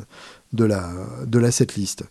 [0.52, 0.90] de, la,
[1.26, 2.04] de la setlist.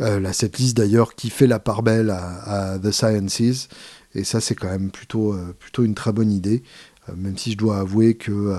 [0.00, 3.68] Euh, la setlist d'ailleurs qui fait la part belle à, The Sciences,
[4.14, 6.62] et ça c'est quand même plutôt, euh, plutôt une très bonne idée.
[7.08, 8.54] Euh, même si je dois avouer que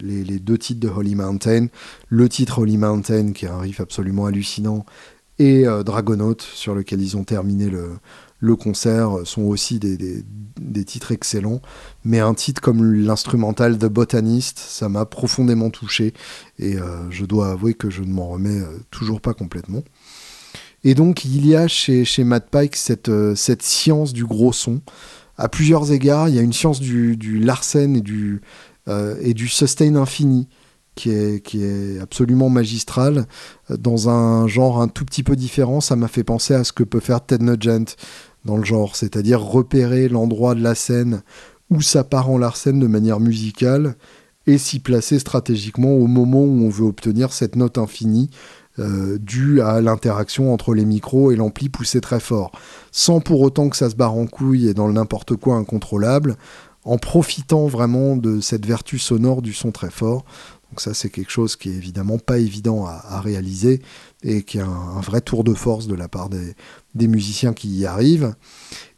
[0.00, 1.66] les, les deux titres de Holy Mountain,
[2.08, 4.84] le titre Holy Mountain qui est un riff absolument hallucinant,
[5.38, 7.90] et Dragonaut sur lequel ils ont terminé le,
[8.40, 11.62] le concert sont aussi des, des- titres excellents.
[12.04, 16.12] Mais un titre comme l'instrumental The Botanist, ça m'a profondément touché.
[16.58, 19.82] Et euh, je dois avouer que je ne m'en remets euh, toujours pas complètement.
[20.84, 24.52] Et donc, il y a chez, chez Matt Pike cette, euh, cette science du gros
[24.52, 24.82] son.
[25.38, 28.42] À plusieurs égards, il y a une science du, du Larsen et du,
[28.88, 30.46] euh, et du sustain infini
[30.94, 33.26] qui est, absolument magistrale.
[33.70, 36.72] Euh, Dans un genre un tout petit peu différent, ça m'a fait penser à ce
[36.72, 37.96] que peut faire Ted Nugent
[38.44, 41.22] dans le genre, c'est-à-dire repérer l'endroit de la scène
[41.70, 43.96] où ça part en de manière musicale
[44.46, 48.30] et s'y placer stratégiquement au moment où on veut obtenir cette note infinie
[48.78, 52.52] euh, due à l'interaction entre les micros et l'ampli poussé très fort,
[52.90, 56.36] sans pour autant que ça se barre en couille et dans le n'importe quoi incontrôlable,
[56.84, 60.24] en profitant vraiment de cette vertu sonore du son très fort.
[60.74, 63.80] Donc ça, c'est quelque chose qui est évidemment pas évident à, réaliser
[64.24, 67.86] et qui est un, vrai tour de force de la part des, musiciens qui y
[67.86, 68.34] arrivent.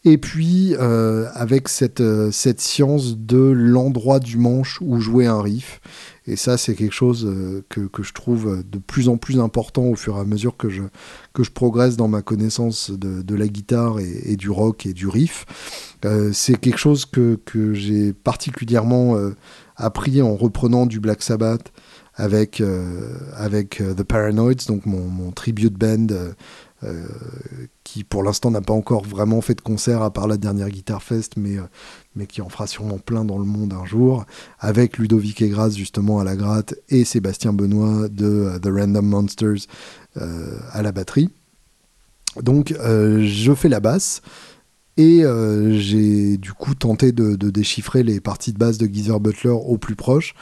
[0.03, 5.43] Et puis, euh, avec cette, euh, cette science de l'endroit du manche où jouer un
[5.43, 5.83] riff.
[6.27, 9.97] Et ça, c'est quelque chose euh, que, je trouve de plus en plus important au
[9.97, 10.81] fur et à mesure que je,
[11.55, 15.45] progresse dans ma connaissance de, la guitare et, du rock et du riff.
[16.33, 17.39] C'est quelque chose que,
[17.75, 19.17] j'ai particulièrement
[19.77, 21.73] appris en reprenant du Black Sabbath
[22.17, 26.07] avec, euh, avec euh, The Paranoids, donc mon, mon tribute band
[26.83, 27.05] euh,
[27.85, 31.03] qui pour l'instant n'a pas encore vraiment fait de concert à part la dernière Guitar
[31.03, 31.57] Fest, mais,
[32.15, 34.25] mais qui en fera sûrement plein dans le monde un jour,
[34.61, 39.67] avec Ludovic Egras justement à la gratte et Sébastien Benoît de The Random Monsters
[40.15, 41.31] à la batterie.
[42.41, 44.21] Donc je fais la basse.
[44.97, 49.51] Et euh, j'ai du coup tenté de, déchiffrer les parties de basse de Geezer Butler
[49.51, 50.35] au plus proche,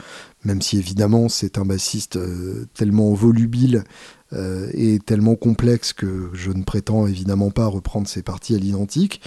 [0.45, 3.83] même si évidemment c'est un bassiste euh, tellement volubile
[4.31, 9.21] euh, et tellement complexe que je ne prétends évidemment pas reprendre ses parties à l'identique.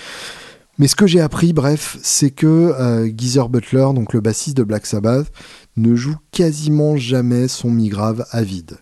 [0.78, 4.86] Mais ce que j'ai appris, bref, c'est que Geezer Butler, donc le bassiste de Black
[4.86, 5.26] Sabbath,
[5.76, 8.78] ne joue quasiment jamais son mi grave à vide.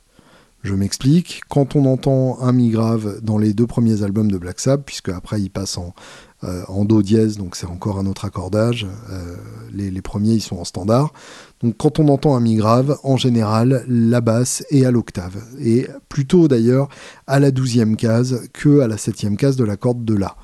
[0.67, 4.59] Je m'explique, quand on entend un mi grave dans les deux premiers albums de Black
[4.59, 5.95] Sabbath, puisque après il passe en,
[6.43, 9.37] euh, do dièse, donc c'est encore un autre accordage, euh,
[9.73, 11.12] les, les premiers ils sont en standard.
[11.62, 15.87] Donc quand on entend un mi grave, en général, la basse est à l'octave, et
[16.09, 16.89] plutôt d'ailleurs
[17.29, 20.35] à la douzième case que à la septième case de la corde de La.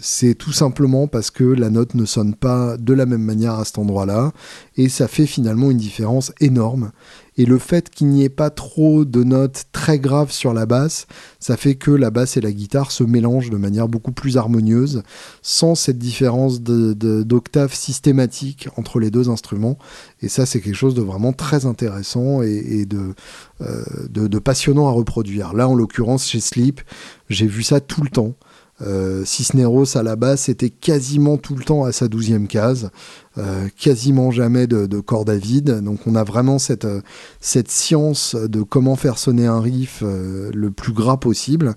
[0.00, 3.64] C'est tout simplement parce que la note ne sonne pas de la même manière à
[3.64, 4.32] cet endroit-là,
[4.76, 6.92] et ça fait finalement une différence énorme.
[7.38, 11.06] Et le fait qu'il n'y ait pas trop de notes très graves sur la basse,
[11.40, 15.02] ça fait que la basse et la guitare se mélangent de manière beaucoup plus harmonieuse,
[15.40, 19.78] sans cette différence d'octave systématique entre les deux instruments.
[20.20, 24.90] Et ça, c'est quelque chose de vraiment très intéressant et, euh, de, de passionnant à
[24.90, 25.54] reproduire.
[25.54, 26.82] Là, en l'occurrence, chez Sleep,
[27.30, 28.34] j'ai vu ça tout le temps.
[28.82, 32.90] Euh, Cisneros à la basse était quasiment tout le temps à sa douzième case,
[33.38, 35.80] euh, quasiment jamais de, de corde à vide.
[35.82, 37.00] Donc on a vraiment cette, euh,
[37.40, 41.74] science de comment faire sonner un riff le plus gras possible.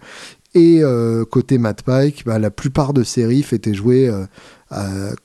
[0.58, 0.82] Et
[1.32, 4.10] côté Matt Pike, bah, la plupart de ces riffs étaient joués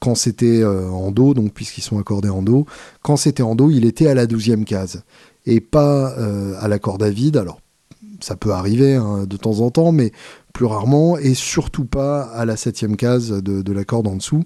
[0.01, 2.67] quand c'était en do, donc puisqu'ils sont accordés en do.
[3.03, 5.05] Quand c'était en do, il était à la douzième case
[5.47, 6.09] et pas
[6.59, 7.37] à la corde à vide.
[7.37, 7.61] Alors
[8.21, 10.13] ça peut arriver hein, de temps en temps, mais
[10.53, 14.45] plus rarement, et surtout pas à la septième case de, la corde en dessous.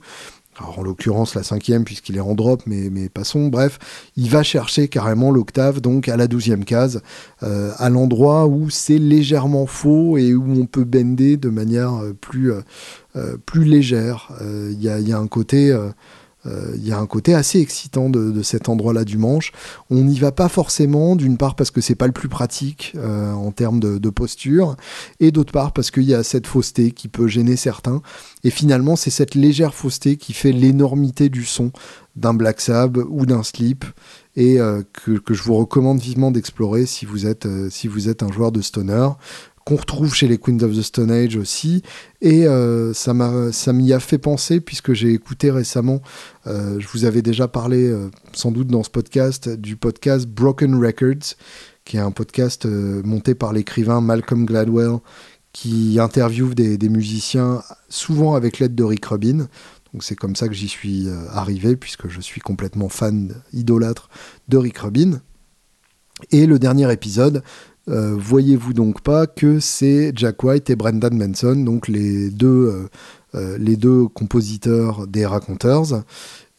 [0.61, 3.49] En l'occurrence la cinquième puisqu'il est en drop, mais, passons.
[3.49, 3.79] Bref,
[4.17, 7.03] il va chercher carrément l'octave donc à la douzième case,
[7.43, 12.13] euh, à l'endroit où c'est légèrement faux et où on peut bender de manière euh,
[12.13, 14.31] plus, euh, plus légère.
[14.41, 15.77] Il y a un côté...
[16.47, 19.53] euh, il y a un côté assez excitant de, cet endroit-là du manche.
[19.91, 23.33] On n'y va pas forcément, d'une part parce que c'est pas le plus pratique euh,
[23.33, 24.77] en termes de, posture,
[25.19, 28.01] et d'autre part parce qu'il y a cette fausseté qui peut gêner certains.
[28.45, 31.73] Et finalement, c'est cette légère fausseté qui fait l'énormité du son
[32.15, 33.85] d'un Black Sabbath ou d'un Sleep,
[34.37, 39.09] et euh, que, je vous recommande vivement d'explorer si vous êtes un joueur de stoner
[39.65, 41.83] qu'on retrouve chez les Queens of the Stone Age aussi.
[42.21, 46.03] Et euh, ça m'y a fait penser puisque j'ai écouté récemment,
[46.47, 50.75] euh, je vous avais déjà parlé euh, sans doute dans ce podcast, du podcast Broken
[50.75, 51.37] Records,
[51.85, 54.99] qui est un podcast monté par l'écrivain Malcolm Gladwell,
[55.53, 59.49] qui interviewe des, des musiciens, souvent avec l'aide de Rick Rubin.
[59.93, 64.09] Donc c'est comme ça que j'y suis arrivé, puisque je suis complètement fan, idolâtre
[64.49, 65.21] de Rick Rubin.
[66.31, 67.43] Et le dernier épisode,
[67.89, 72.89] euh, voyez-vous donc pas que c'est Jack White et Brendan Manson, donc les deux, euh,
[73.35, 76.03] euh, les deux compositeurs des Raconteurs.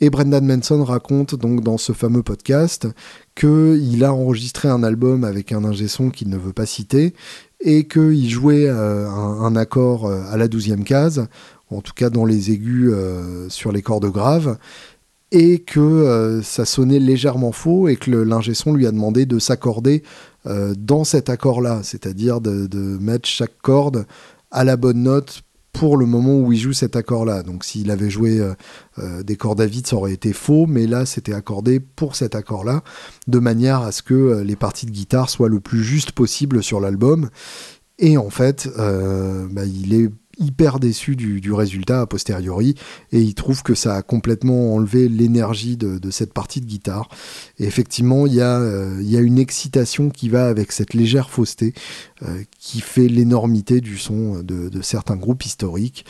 [0.02, 2.88] Et Brendan Manson raconte donc dans ce fameux podcast
[3.34, 7.14] qu'il a enregistré un album avec un ingé son qu'il ne veut pas citer
[7.62, 11.28] et qu'il jouait un, accord à la douzième case,
[11.72, 12.94] en tout cas dans les aigus
[13.48, 14.58] sur les cordes graves,
[15.32, 20.04] et que ça sonnait légèrement faux et que l'ingé son lui a demandé de s'accorder
[20.46, 24.06] dans cet accord-là, c'est-à-dire de, mettre chaque corde
[24.52, 25.44] à la bonne note
[25.78, 27.44] pour le moment où il joue cet accord-là.
[27.44, 28.54] Donc s'il avait joué euh,
[29.00, 32.36] euh, des cordes à vide, ça aurait été faux, mais là c'était accordé pour cet
[32.36, 32.82] accord-là,
[33.28, 36.64] de manière à ce que euh, les parties de guitare soient le plus juste possible
[36.64, 37.30] sur l'album.
[37.98, 40.10] Et en fait, bah, il est
[40.40, 42.76] hyper déçu du, résultat a posteriori
[43.12, 47.10] et il trouve que ça a complètement enlevé l'énergie de, cette partie de guitare.
[47.60, 50.94] Et effectivement, il y, a, euh, il y a une excitation qui va avec cette
[50.94, 51.74] légère fausseté
[52.24, 56.06] euh, qui fait l'énormité du son de, de certains groupes historiques.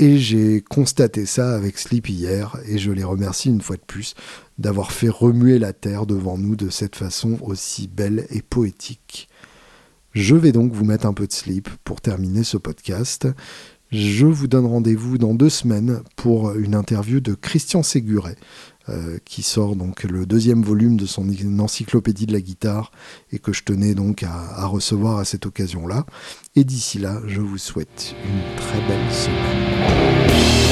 [0.00, 4.14] Et j'ai constaté ça avec Sleep hier et je les remercie une fois de plus
[4.56, 9.28] d'avoir fait remuer la terre devant nous de cette façon aussi belle et poétique.
[10.12, 13.28] Je vais donc vous mettre un peu de sleep pour terminer ce podcast.
[13.90, 18.36] Je vous donne rendez-vous dans deux semaines pour une interview de Christian Séguret,
[18.90, 21.26] euh, qui sort donc le deuxième volume de son
[21.58, 22.90] encyclopédie de la guitare
[23.32, 26.04] et que je tenais donc à, à recevoir à cette occasion-là.
[26.54, 30.67] Et d'ici là, je vous souhaite une très belle semaine.